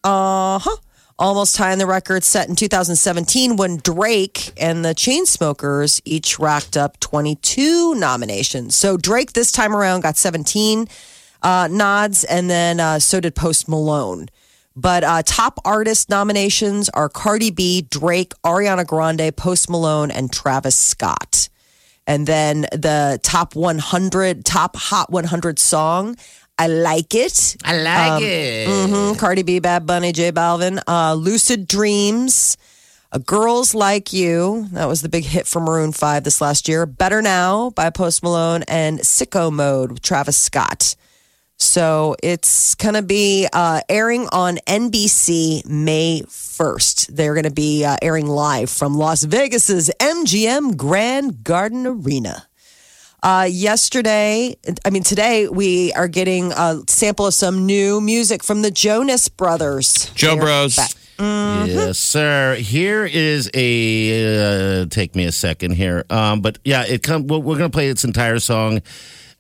Uh 0.05 0.59
huh. 0.61 0.77
Almost 1.21 1.57
tying 1.57 1.79
the 1.79 1.87
record 1.87 2.23
set 2.23 2.49
in 2.49 2.55
2017 2.55 3.57
when 3.57 3.79
Drake 3.79 4.53
and 4.57 4.85
the 4.85 4.91
Chainsmokers 4.91 6.01
each 6.05 6.39
racked 6.39 6.77
up 6.77 7.01
22 7.01 7.97
nominations. 7.97 8.77
So 8.77 8.97
Drake 8.97 9.33
this 9.33 9.51
time 9.51 9.75
around 9.75 10.03
got 10.03 10.17
17 10.17 10.87
uh, 11.43 11.69
nods, 11.73 12.23
and 12.23 12.49
then 12.49 12.79
uh, 12.79 13.01
so 13.01 13.19
did 13.19 13.35
Post 13.35 13.69
Malone. 13.69 14.29
But 14.77 15.03
uh, 15.03 15.23
top 15.25 15.59
artist 15.65 16.09
nominations 16.09 16.89
are 16.91 17.09
Cardi 17.09 17.51
B, 17.51 17.83
Drake, 17.83 18.33
Ariana 18.45 18.87
Grande, 18.87 19.37
Post 19.37 19.69
Malone, 19.69 20.13
and 20.13 20.33
Travis 20.33 20.79
Scott. 20.79 21.49
And 22.07 22.29
then 22.29 22.63
the 22.73 23.19
top 23.25 23.57
100, 23.57 24.45
top 24.45 24.77
Hot 24.77 25.11
100 25.11 25.59
song, 25.59 26.17
I 26.59 26.67
Like 26.67 27.15
It. 27.15 27.57
I 27.65 27.77
like 27.77 28.23
it. 28.23 28.69
Mhm. 28.69 29.19
Cardi 29.19 29.43
B, 29.43 29.59
Bad 29.61 29.87
Bunny, 29.87 30.13
J 30.13 30.33
Balvin, 30.33 30.81
uh, 30.89 31.15
Lucid 31.15 31.69
Dreams, 31.69 32.57
uh, 33.13 33.19
Girls 33.19 33.75
Like 33.75 34.13
You. 34.13 34.67
That 34.73 34.87
was 34.89 35.01
the 35.03 35.09
big 35.09 35.25
hit 35.25 35.47
for 35.47 35.61
Maroon 35.61 35.93
5 35.93 36.25
this 36.25 36.41
last 36.41 36.69
year. 36.69 36.85
Better 36.85 37.23
Now 37.23 37.71
by 37.71 37.91
Post 37.91 38.23
Malone 38.25 38.65
and 38.67 38.99
Sicko 39.01 39.53
Mode 39.53 39.93
with 39.93 40.03
Travis 40.03 40.37
Scott. 40.37 40.97
So 41.61 42.17
it's 42.23 42.75
going 42.75 42.95
to 42.95 43.03
be 43.03 43.49
uh, 43.53 43.81
airing 43.89 44.29
on 44.33 44.59
NBC 44.67 45.65
May 45.67 46.23
1st. 46.29 47.09
They're 47.15 47.35
going 47.35 47.45
to 47.45 47.51
be 47.51 47.85
uh, 47.85 47.97
airing 48.03 48.27
live 48.27 48.69
from 48.71 48.97
Las 48.97 49.23
Vegas's 49.23 49.91
MGM 50.01 50.77
Grand 50.77 51.45
Garden 51.45 51.87
Arena. 51.87 52.48
Uh, 53.23 53.49
yesterday, 53.51 54.57
I 54.85 54.91
mean, 54.91 55.03
today, 55.03 55.49
we 55.49 55.93
are 55.95 56.07
getting 56.09 56.53
a 56.53 56.81
sample 56.87 57.27
of 57.27 57.35
some 57.35 57.67
new 57.67 58.01
music 58.01 58.45
from 58.45 58.63
the 58.63 58.71
Jonas 58.71 59.29
Brothers. 59.29 60.11
Joe 60.15 60.35
They're 60.37 60.45
Bros. 60.45 60.77
back. 60.77 60.91
Yes, 61.21 61.99
sir. 61.99 62.55
Here 62.55 63.05
is 63.05 63.51
a. 63.55 64.83
Uh, 64.83 64.87
take 64.87 65.17
me 65.17 65.25
a 65.25 65.33
second 65.33 65.73
here. 65.73 66.05
Um, 66.11 66.41
but 66.43 66.59
yeah, 66.65 66.85
it 66.87 67.03
come. 67.03 67.27
We're, 67.27 67.39
we're 67.39 67.59
going 67.59 67.71
to 67.71 67.75
play 67.75 67.89
its 67.89 68.05
entire 68.05 68.39
song 68.39 68.83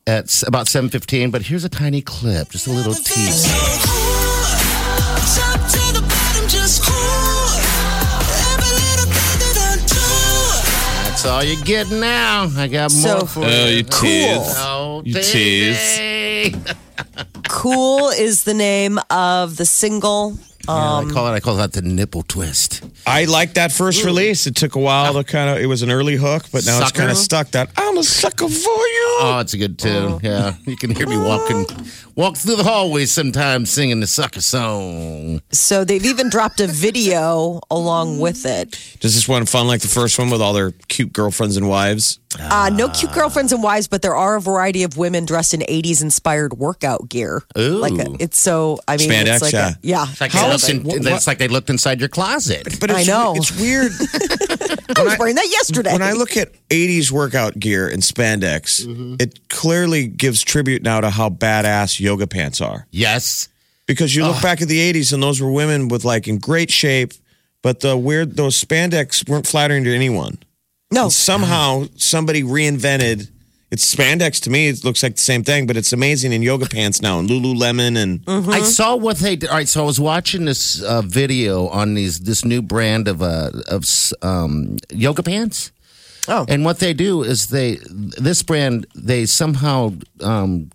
at 0.05 0.25
s- 0.25 0.43
about 0.45 0.67
seven 0.67 0.91
fifteen. 0.91 1.31
But 1.31 1.43
here's 1.43 1.65
a 1.65 1.69
tiny 1.69 2.01
clip, 2.03 2.51
just 2.51 2.67
a 2.67 2.71
little 2.73 2.95
tease. 2.95 3.47
All 11.29 11.45
you 11.45 11.57
get 11.65 11.91
now. 11.91 12.49
I 12.57 12.67
got 12.69 12.93
more 12.93 13.21
So- 13.21 13.27
for 13.27 13.45
Oh, 13.45 13.67
you 13.67 13.85
Cool. 13.85 14.09
tease. 14.11 14.55
Oh, 14.59 15.03
You 15.05 15.15
baby. 15.15 16.57
Cool 17.49 18.09
is 18.11 18.45
the 18.45 18.55
name 18.55 18.99
of 19.11 19.57
the 19.57 19.65
single. 19.67 20.39
Yeah, 20.69 20.75
I 20.75 20.99
um, 20.99 21.11
call 21.11 21.27
it. 21.29 21.31
I 21.31 21.41
call 21.41 21.57
that 21.57 21.73
the 21.73 21.81
nipple 21.81 22.23
twist. 22.23 22.85
I 23.07 23.25
like 23.25 23.55
that 23.55 23.73
first 23.73 24.05
release. 24.05 24.47
It 24.47 24.55
took 24.55 24.75
a 24.75 24.79
while 24.79 25.15
to 25.15 25.25
kind 25.25 25.49
of. 25.49 25.63
It 25.63 25.67
was 25.67 25.81
an 25.81 25.91
early 25.91 26.17
hook, 26.17 26.45
but 26.53 26.67
now 26.67 26.83
it's 26.83 26.93
kind 26.93 27.11
of 27.11 27.17
stuck. 27.17 27.51
That 27.53 27.71
I'm 27.77 27.97
a 27.97 28.03
sucker 28.03 28.49
for 28.49 28.69
you. 28.69 29.17
Oh, 29.21 29.39
it's 29.41 29.55
a 29.55 29.59
good 29.59 29.79
tune. 29.79 30.13
Oh. 30.13 30.21
Yeah, 30.23 30.55
you 30.67 30.77
can 30.77 30.95
hear 30.95 31.07
me 31.07 31.17
walking, 31.17 31.65
walk 32.15 32.37
through 32.37 32.57
the 32.57 32.65
hallways 32.65 33.11
sometimes 33.11 33.71
singing 33.71 34.01
the 34.01 34.07
sucker 34.07 34.43
song. 34.43 35.41
So 35.53 35.85
they've 35.85 36.05
even 36.05 36.29
dropped 36.29 36.61
a 36.61 36.67
video 36.67 37.61
along 37.71 38.19
with 38.19 38.45
it. 38.45 38.73
Does 39.01 39.15
this 39.15 39.27
one 39.27 39.47
fun 39.47 39.67
like 39.67 39.81
the 39.81 39.89
first 39.89 40.19
one 40.19 40.29
with 40.29 40.43
all 40.43 40.53
their 40.53 40.73
cute 40.89 41.15
girlfriends 41.15 41.57
and 41.57 41.67
wives? 41.69 42.19
Uh, 42.39 42.71
no 42.75 42.89
cute 42.91 43.13
girlfriends 43.13 43.53
and 43.53 43.63
wives, 43.63 43.89
but 43.89 44.03
there 44.03 44.15
are 44.15 44.37
a 44.37 44.41
variety 44.41 44.83
of 44.83 44.97
women 44.99 45.25
dressed 45.25 45.55
in 45.55 45.61
80s 45.61 46.03
inspired 46.03 46.53
workout 46.55 47.09
gear. 47.09 47.43
Ooh. 47.57 47.79
Like 47.79 47.95
a, 47.95 48.15
it's 48.21 48.39
so, 48.39 48.79
I 48.87 48.97
mean, 48.99 49.09
Spandex, 49.11 49.33
it's 49.35 49.43
like 49.43 49.53
yeah. 49.55 49.69
A, 49.71 49.75
yeah. 49.83 50.07
It's 50.11 50.21
like, 50.21 50.33
How 50.33 50.47
they 50.47 50.53
looked 50.53 50.69
in, 50.69 50.77
it- 50.81 50.85
what- 51.05 51.13
it's 51.15 51.27
like 51.27 51.39
they 51.39 51.49
looked 51.49 51.71
inside 51.71 52.01
your 52.01 52.11
closet. 52.11 52.79
But 52.81 52.91
I 52.91 53.01
it's, 53.01 53.09
know. 53.09 53.35
It's 53.37 53.59
weird. 53.59 53.93
I 54.99 55.03
was 55.05 55.17
wearing 55.19 55.37
that 55.37 55.49
yesterday. 55.49 55.93
when 55.93 56.03
I 56.03 56.13
look 56.13 56.37
at 56.37 56.53
80s 56.69 57.11
workout 57.11 57.59
gear 57.59 57.89
and 57.89 58.03
spandex, 58.03 59.21
it 59.21 59.49
clearly 59.49 60.07
gives 60.07 60.43
tribute 60.43 60.83
now 60.83 61.01
to 61.01 61.09
how 61.11 61.31
badass 61.31 61.99
yoga 62.01 62.27
pants 62.27 62.61
are. 62.61 62.87
Yes. 62.91 63.49
Because 63.87 64.15
you 64.15 64.27
look 64.27 64.43
back 64.43 64.61
at 64.61 64.69
the 64.69 64.93
80s 64.93 65.15
and 65.15 65.23
those 65.23 65.41
were 65.41 65.51
women 65.51 65.89
with 65.89 66.05
like 66.05 66.29
in 66.29 66.39
great 66.39 66.71
shape, 66.71 67.13
but 67.63 67.81
the 67.81 67.97
weird, 67.97 68.37
those 68.37 68.63
spandex 68.63 69.27
weren't 69.29 69.47
flattering 69.47 69.85
to 69.85 69.95
anyone. 69.95 70.37
No, 70.91 71.05
And 71.05 71.13
somehow 71.13 71.85
somebody 71.97 72.43
reinvented 72.43 73.29
it's 73.71 73.95
spandex 73.95 74.41
to 74.43 74.51
me. 74.51 74.69
It 74.69 74.83
looks 74.83 75.03
like 75.03 75.17
the 75.17 75.21
same 75.21 75.45
thing, 75.45 75.67
but 75.67 75.77
it's 75.77 75.93
amazing 75.93 76.33
in 76.33 76.41
yoga 76.43 76.67
pants 76.67 77.03
now 77.03 77.19
and 77.19 77.29
Lululemon 77.29 77.97
and 78.03 78.23
I 78.27 78.63
saw 78.63 78.97
what 78.97 79.19
they 79.19 79.37
did. 79.37 79.51
All 79.51 79.57
right, 79.57 79.69
so 79.69 79.83
I 79.83 79.87
was 79.87 80.01
watching 80.01 80.47
this 80.47 80.83
uh, 80.83 81.03
video 81.03 81.69
on 81.69 81.95
these 81.95 82.21
this 82.21 82.45
new 82.45 82.63
brand 82.63 83.09
of 83.09 83.21
uh, 83.21 83.51
of 83.69 83.85
um, 84.23 84.79
yoga 84.91 85.23
pants. 85.23 85.71
Oh. 86.31 86.45
and 86.47 86.63
what 86.63 86.79
they 86.79 86.93
do 86.93 87.23
is 87.23 87.47
they 87.47 87.79
this 87.87 88.43
brand 88.43 88.87
they 88.95 89.25
somehow 89.25 89.95
um, 90.21 90.71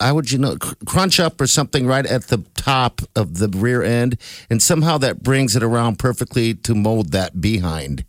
I 0.00 0.12
would 0.12 0.30
you 0.30 0.38
know 0.38 0.56
crunch 0.86 1.18
up 1.18 1.40
or 1.40 1.46
something 1.48 1.86
right 1.86 2.06
at 2.06 2.28
the 2.28 2.44
top 2.54 3.00
of 3.16 3.38
the 3.38 3.48
rear 3.48 3.82
end, 3.82 4.16
and 4.48 4.62
somehow 4.62 4.96
that 4.98 5.22
brings 5.24 5.56
it 5.56 5.62
around 5.62 5.98
perfectly 5.98 6.54
to 6.54 6.74
mold 6.74 7.10
that 7.12 7.40
behind. 7.40 8.04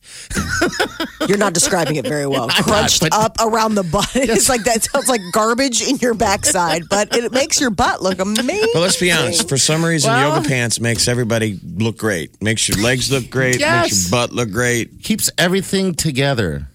you're 1.27 1.37
not 1.39 1.53
describing 1.53 1.95
it 1.95 2.05
very 2.07 2.27
well. 2.27 2.43
I'm 2.51 2.65
not, 2.65 2.65
Crunched 2.65 3.01
but- 3.01 3.13
up 3.13 3.37
around 3.41 3.75
the 3.75 3.83
butt. 3.83 4.09
It's 4.15 4.47
like 4.49 4.63
that 4.65 4.83
sounds 4.83 5.07
like 5.09 5.21
garbage 5.31 5.81
in 5.81 5.97
your 5.97 6.13
backside, 6.13 6.83
but 6.89 7.15
it 7.15 7.31
makes 7.31 7.59
your 7.59 7.71
butt 7.71 8.01
look 8.03 8.19
amazing. 8.19 8.69
But 8.73 8.81
let's 8.81 8.99
be 8.99 9.11
honest, 9.11 9.49
for 9.49 9.57
some 9.57 9.83
reason, 9.83 10.11
Well- 10.11 10.35
yoga 10.37 10.47
pants 10.47 10.79
makes 10.79 11.07
everybody 11.07 11.59
look 11.63 11.97
great. 11.97 12.39
Makes 12.41 12.69
your 12.69 12.77
legs 12.83 13.11
look 13.11 13.29
great. 13.29 13.59
Yes. 13.59 13.85
Makes 13.85 14.11
your 14.11 14.19
butt 14.19 14.31
look 14.31 14.51
great. 14.51 15.01
Keeps 15.03 15.29
everything 15.37 15.95
together 15.95 16.68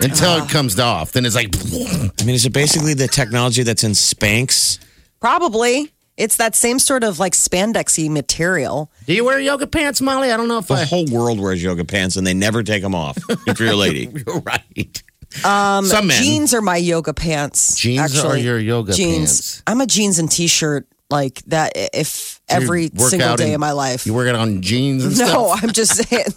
until 0.00 0.42
it 0.42 0.48
comes 0.50 0.78
off. 0.78 1.12
Then 1.12 1.24
it's 1.26 1.34
like. 1.34 1.54
I 1.56 2.24
mean, 2.24 2.34
is 2.34 2.44
it 2.46 2.52
basically 2.52 2.94
the 2.94 3.08
technology 3.08 3.62
that's 3.62 3.84
in 3.84 3.92
Spanx? 3.92 4.78
Probably. 5.20 5.92
It's 6.18 6.36
that 6.36 6.54
same 6.54 6.78
sort 6.78 7.04
of 7.04 7.18
like 7.18 7.32
spandexy 7.32 8.10
material. 8.10 8.90
Do 9.06 9.14
you 9.14 9.24
wear 9.24 9.40
yoga 9.40 9.66
pants, 9.66 10.00
Molly? 10.02 10.30
I 10.30 10.36
don't 10.36 10.46
know 10.46 10.58
if 10.58 10.66
The 10.66 10.74
I. 10.74 10.84
whole 10.84 11.06
world 11.06 11.40
wears 11.40 11.62
yoga 11.62 11.84
pants 11.86 12.16
and 12.16 12.26
they 12.26 12.34
never 12.34 12.62
take 12.62 12.82
them 12.82 12.94
off. 12.94 13.16
If 13.46 13.58
you're 13.58 13.70
a 13.70 13.76
lady, 13.76 14.12
You're 14.26 14.40
right. 14.40 15.02
Um, 15.44 15.86
Some 15.86 16.08
men. 16.08 16.22
Jeans 16.22 16.52
are 16.52 16.60
my 16.60 16.76
yoga 16.76 17.14
pants. 17.14 17.76
Jeans 17.76 18.00
actually. 18.00 18.40
are 18.40 18.42
your 18.42 18.58
yoga 18.58 18.92
jeans. 18.92 19.16
pants. 19.40 19.62
I'm 19.66 19.80
a 19.80 19.86
jeans 19.86 20.18
and 20.18 20.30
t-shirt 20.30 20.86
like 21.12 21.42
that. 21.46 21.72
If 21.76 22.40
You 22.50 22.56
every 22.56 22.88
single 22.96 23.36
day 23.36 23.48
in- 23.50 23.54
of 23.54 23.60
my 23.60 23.72
life. 23.72 24.04
You 24.06 24.14
work 24.14 24.28
it 24.28 24.34
on 24.34 24.62
jeans 24.62 25.04
and 25.04 25.16
no, 25.18 25.26
stuff. 25.26 25.60
I'm 25.62 25.72
just 25.72 25.94
saying. 26.08 26.24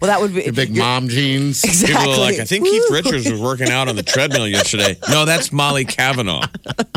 Well, 0.00 0.10
that 0.10 0.20
would 0.20 0.34
be 0.34 0.42
Your 0.42 0.52
big 0.52 0.76
mom 0.76 1.08
jeans. 1.08 1.64
Exactly. 1.64 1.96
people 1.96 2.12
are 2.12 2.18
like, 2.18 2.38
I 2.38 2.44
think 2.44 2.66
Keith 2.66 2.84
Richards 2.90 3.28
was 3.28 3.40
working 3.40 3.70
out 3.70 3.88
on 3.88 3.96
the 3.96 4.02
treadmill 4.02 4.46
yesterday. 4.46 4.96
No, 5.08 5.24
that's 5.24 5.50
Molly 5.50 5.84
Kavanaugh. 5.86 6.46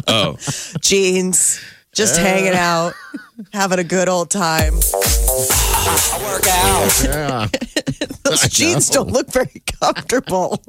Oh, 0.08 0.36
jeans, 0.82 1.62
just 1.94 2.17
hanging 2.17 2.54
out, 2.54 2.94
having 3.54 3.80
a 3.80 3.84
good 3.84 4.10
old 4.10 4.30
time. 4.30 4.74
Yeah. 7.04 7.48
Those 8.24 8.48
jeans 8.50 8.89
don't 8.89 9.10
look 9.12 9.32
very 9.32 9.62
comfortable. 9.82 10.62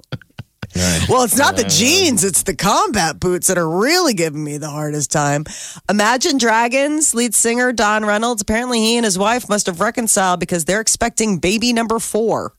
Well, 1.09 1.25
it's 1.25 1.37
not 1.37 1.57
the 1.57 1.65
jeans, 1.65 2.25
it's 2.25 2.45
the 2.45 2.57
combat 2.57 3.21
boots 3.21 3.49
that 3.49 3.59
are 3.59 3.69
really 3.69 4.15
giving 4.15 4.43
me 4.43 4.57
the 4.59 4.71
hardest 4.71 5.11
time. 5.11 5.45
Imagine 5.89 6.39
Dragons 6.39 7.15
lead 7.15 7.35
singer 7.35 7.73
Dan 7.73 8.05
Reynolds. 8.05 8.43
Apparently, 8.43 8.79
he 8.79 8.97
and 8.97 9.05
his 9.05 9.19
wife 9.19 9.49
must 9.49 9.67
have 9.67 9.81
reconciled 9.81 10.41
because 10.41 10.65
they're 10.65 10.81
expecting 10.81 11.39
baby 11.39 11.73
number 11.73 11.99
four. 11.99 12.55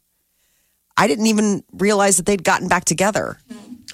I 0.96 1.08
didn't 1.08 1.26
even 1.26 1.64
realize 1.74 2.18
that 2.18 2.26
they'd 2.26 2.44
gotten 2.44 2.68
back 2.68 2.86
together. 2.86 3.40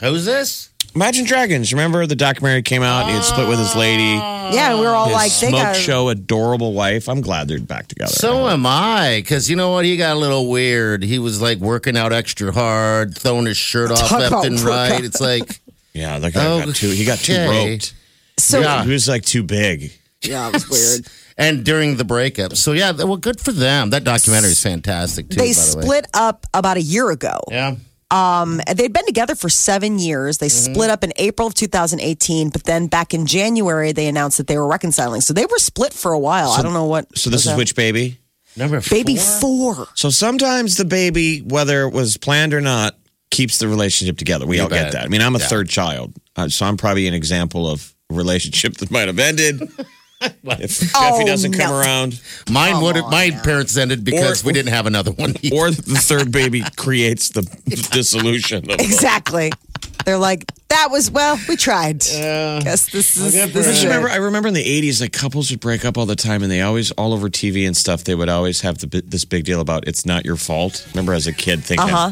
Who's 0.02 0.26
this? 0.26 0.70
Imagine 0.96 1.26
Dragons. 1.26 1.72
Remember 1.72 2.06
the 2.06 2.16
documentary 2.16 2.62
came 2.64 2.82
out 2.84 3.02
and 3.04 3.10
he 3.12 3.16
had 3.16 3.24
split 3.24 3.48
with 3.48 3.60
his 3.60 3.76
lady. 3.76 4.04
Yeah, 4.56 4.76
we 4.76 4.82
were 4.82 4.88
all 4.90 5.06
His 5.06 5.14
like, 5.14 5.32
they 5.32 5.48
smoke 5.50 5.62
got 5.62 5.76
show, 5.76 6.10
adorable 6.10 6.74
wife. 6.74 7.08
I'm 7.08 7.22
glad 7.22 7.48
they're 7.48 7.60
back 7.60 7.88
together. 7.88 8.12
So 8.12 8.48
am 8.50 8.66
I, 8.66 9.20
because 9.22 9.50
you 9.50 9.56
know 9.56 9.70
what? 9.72 9.86
He 9.86 9.96
got 9.98 10.16
a 10.16 10.20
little 10.20 10.50
weird. 10.50 11.04
He 11.04 11.20
was 11.20 11.42
like 11.42 11.60
working 11.60 11.96
out 11.96 12.12
extra 12.12 12.52
hard, 12.52 13.16
throwing 13.18 13.46
his 13.46 13.58
shirt 13.58 13.92
off 13.92 14.00
Talk 14.10 14.20
left 14.20 14.32
about 14.32 14.46
and 14.48 14.56
workout. 14.56 14.92
right. 14.92 15.04
It's 15.04 15.22
like, 15.22 15.62
yeah, 15.94 16.18
that 16.20 16.34
guy 16.34 16.66
got 16.66 16.76
too. 16.76 16.90
He 16.90 17.06
got 17.06 17.20
too 17.20 17.34
Okay. 17.34 17.72
roped. 17.74 17.94
so. 18.40 18.60
Yeah. 18.60 18.84
He 18.84 18.92
was 18.92 19.08
like 19.08 19.24
too 19.24 19.44
big. 19.44 19.92
Yeah, 20.24 20.48
it 20.48 20.54
was 20.54 20.70
weird. 20.70 21.08
and 21.38 21.64
during 21.64 21.98
the 21.98 22.04
breakup. 22.04 22.56
So 22.56 22.72
yeah, 22.72 22.92
well, 22.92 23.16
good 23.18 23.40
for 23.40 23.52
them. 23.52 23.92
That 23.92 24.04
documentary 24.04 24.52
is 24.52 24.62
fantastic 24.64 25.30
too. 25.30 25.36
they 25.38 25.54
by 25.54 25.54
the 25.54 25.78
way. 25.78 25.84
split 25.84 26.08
up 26.16 26.46
about 26.54 26.78
a 26.78 26.82
year 26.82 27.12
ago. 27.12 27.40
Yeah. 27.50 27.76
Um, 28.12 28.60
they'd 28.76 28.92
been 28.92 29.06
together 29.06 29.36
for 29.36 29.50
seven 29.50 30.00
years. 30.00 30.40
They 30.40 30.48
Mm-hmm. 30.48 30.74
split 30.74 30.90
up 30.90 31.04
in 31.04 31.14
April 31.18 31.48
of 31.48 31.54
2018, 31.54 32.50
but 32.50 32.64
then 32.64 32.88
back 32.88 33.14
in 33.14 33.26
January, 33.28 33.92
they 33.92 34.08
announced 34.08 34.38
that 34.40 34.48
they 34.48 34.58
were 34.58 34.68
reconciling. 34.68 35.22
So 35.22 35.34
they 35.34 35.46
were 35.46 35.60
split 35.60 35.94
for 35.94 36.12
a 36.12 36.20
while. 36.20 36.50
I 36.50 36.62
don't 36.64 36.74
know 36.74 36.86
what. 36.86 37.16
So 37.18 37.30
this 37.30 37.42
is 37.42 37.52
that. 37.52 37.58
which 37.58 37.76
baby? 37.76 38.18
Number 38.56 38.82
baby 38.90 39.16
four? 39.16 39.76
four. 39.76 39.88
So 39.94 40.10
sometimes 40.10 40.76
the 40.76 40.86
baby, 40.86 41.40
whether 41.42 41.84
it 41.84 41.94
was 41.94 42.18
planned 42.18 42.54
or 42.56 42.62
not, 42.62 42.96
keeps 43.30 43.60
the 43.60 43.68
relationship 43.68 44.18
together. 44.18 44.48
We 44.48 44.58
You 44.58 44.64
all 44.64 44.70
get 44.70 44.92
that. 44.94 45.06
I 45.06 45.08
mean, 45.08 45.22
I'm 45.22 45.36
a 45.36 45.40
Yeah. 45.40 45.46
third 45.48 45.70
child, 45.70 46.14
uh, 46.36 46.50
so 46.50 46.66
I'm 46.66 46.78
probably 46.78 47.08
an 47.08 47.14
example 47.14 47.70
of 47.70 47.94
a 48.10 48.16
relationship 48.16 48.78
that 48.78 48.90
might 48.90 49.08
have 49.08 49.20
ended 49.20 49.62
if 50.44 50.80
Jeffy 50.80 50.92
Oh, 50.96 51.26
doesn't 51.26 51.54
come 51.54 51.72
no. 51.72 51.80
around, 51.80 52.22
Mine 52.50 52.82
would 52.82 52.96
my 53.10 53.32
parents 53.44 53.78
ended 53.78 54.04
because 54.04 54.44
Or- 54.44 54.48
we 54.48 54.54
didn't 54.54 54.74
have 54.74 54.86
another 54.86 55.12
one. 55.12 55.36
either. 55.42 55.56
or 55.56 55.72
the 55.72 55.96
third 55.96 56.32
baby 56.32 56.64
creates 56.76 57.30
the 57.30 57.42
dissolution. 57.92 58.70
Of 58.70 58.80
Exactly. 58.80 59.52
They're 60.06 60.18
like, 60.18 60.46
that 60.70 60.88
was, 60.92 61.12
well, 61.12 61.38
we 61.48 61.56
tried. 61.56 62.00
Guess 62.00 62.92
this 62.92 63.18
is, 63.18 63.34
good 63.36 63.50
this 63.54 63.68
I 63.68 63.72
is 63.72 63.84
remember, 63.84 64.10
I 64.10 64.16
remember 64.18 64.48
in 64.48 64.54
the 64.54 64.64
'80s, 64.64 65.02
like 65.02 65.12
couples 65.14 65.52
would 65.52 65.60
break 65.60 65.84
up 65.86 65.98
all 65.98 66.06
the 66.06 66.16
time, 66.16 66.42
and 66.42 66.52
they 66.52 66.62
always, 66.62 66.92
all 66.92 67.14
over 67.14 67.30
TV 67.30 67.66
and 67.68 67.76
stuff, 67.76 68.04
they 68.06 68.16
would 68.16 68.30
always 68.30 68.62
have 68.62 68.78
the, 68.80 69.02
this 69.06 69.26
big 69.26 69.44
deal 69.46 69.60
about 69.62 69.88
it's 69.88 70.06
not 70.06 70.26
your 70.26 70.36
fault. 70.38 70.88
Remember, 70.94 71.14
as 71.14 71.28
a 71.28 71.34
kid, 71.34 71.64
thinking, 71.64 71.90
Uh-huh. 71.90 72.12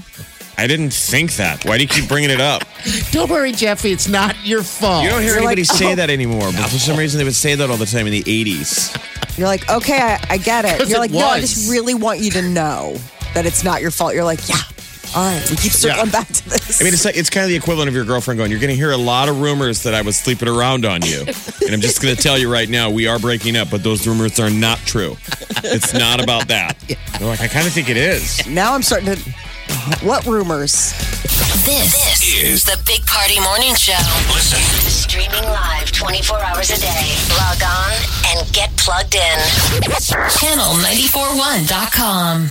I 0.60 0.65
didn't 0.65 0.91
think 0.91 1.36
that. 1.36 1.65
Why 1.65 1.78
do 1.78 1.84
you 1.84 1.89
keep 1.89 2.08
bringing 2.08 2.32
it 2.32 2.41
up? 2.41 2.63
Don't 3.12 3.30
worry, 3.30 3.52
Jeffy. 3.52 3.91
It's 3.91 4.08
not 4.08 4.36
your 4.46 4.63
fault. 4.63 5.04
You 5.04 5.10
don't 5.10 5.22
hear 5.22 5.32
You're 5.32 5.38
anybody 5.39 5.63
like, 5.63 5.78
say 5.78 5.91
oh. 5.93 5.96
that 5.96 6.10
anymore, 6.10 6.52
but 6.52 6.70
for 6.70 6.80
some 6.80 6.98
reason, 6.98 7.20
they 7.20 7.24
would 7.24 7.36
say 7.36 7.54
that 7.56 7.70
all 7.70 7.78
the 7.78 7.86
time 7.86 8.08
in 8.08 8.12
the 8.12 8.24
'80s. 8.24 9.38
You're 9.38 9.48
like, 9.48 9.70
okay, 9.70 10.00
I, 10.00 10.20
I 10.32 10.38
get 10.38 10.65
it. 10.65 10.88
You're 10.88 10.98
it 10.98 11.00
like, 11.00 11.12
no, 11.12 11.28
I 11.28 11.39
just 11.39 11.70
really 11.70 11.93
want 11.93 12.20
you 12.20 12.32
to 12.32 12.41
know 12.41 12.98
that 13.34 13.46
it's 13.46 13.63
not 13.63 13.82
your 13.82 13.91
fault. 13.91 14.15
You're 14.15 14.24
like, 14.24 14.48
yeah, 14.50 14.62
all 15.15 15.24
right. 15.24 15.50
We 15.50 15.56
keep 15.56 15.72
circling 15.72 16.10
back 16.10 16.28
to 16.28 16.50
this. 16.50 16.82
I 16.82 16.84
mean, 16.84 16.93
it's 16.93 17.06
like 17.06 17.15
it's 17.15 17.30
kind 17.30 17.43
of 17.43 17.50
the 17.50 17.56
equivalent 17.56 17.88
of 17.88 17.96
your 17.96 18.06
girlfriend 18.06 18.38
going, 18.38 18.52
"You're 18.52 18.60
going 18.60 18.72
to 18.72 18.76
hear 18.76 18.91
a 18.91 18.98
lot 18.98 19.30
of 19.30 19.39
rumors 19.39 19.84
that 19.84 19.93
I 19.93 20.02
was 20.02 20.17
sleeping 20.17 20.48
around 20.48 20.86
on 20.86 21.02
you," 21.04 21.22
and 21.22 21.74
I'm 21.74 21.82
just 21.82 22.02
going 22.02 22.15
to 22.15 22.22
tell 22.22 22.38
you 22.38 22.52
right 22.52 22.70
now, 22.70 22.89
we 22.89 23.08
are 23.08 23.20
breaking 23.20 23.56
up, 23.56 23.70
but 23.70 23.84
those 23.84 24.06
rumors 24.08 24.39
are 24.39 24.50
not 24.50 24.80
true. 24.80 25.15
It's 25.63 25.93
not 25.93 26.22
about 26.22 26.48
that. 26.50 26.78
They're 27.20 27.28
like, 27.28 27.41
I 27.41 27.48
kind 27.48 27.67
of 27.67 27.74
think 27.74 27.89
it 27.89 27.98
is. 27.98 28.46
now 28.48 28.74
I'm 28.74 28.84
starting 28.84 29.15
to. 29.15 29.34
What 30.01 30.25
rumors? 30.25 30.93
This, 31.65 31.91
this 31.93 32.23
is 32.43 32.63
the 32.63 32.77
Big 32.86 33.06
Party 33.06 33.39
Morning 33.41 33.75
Show. 33.75 33.97
Listen. 34.34 34.60
Streaming 34.89 35.43
live 35.43 35.91
24 35.91 36.41
hours 36.43 36.69
a 36.71 36.77
day. 36.80 37.15
Log 37.38 37.62
on 37.63 37.91
and 38.32 38.47
get 38.53 38.75
plugged 38.77 39.15
in. 39.15 39.39
Channel941.com. 40.38 42.45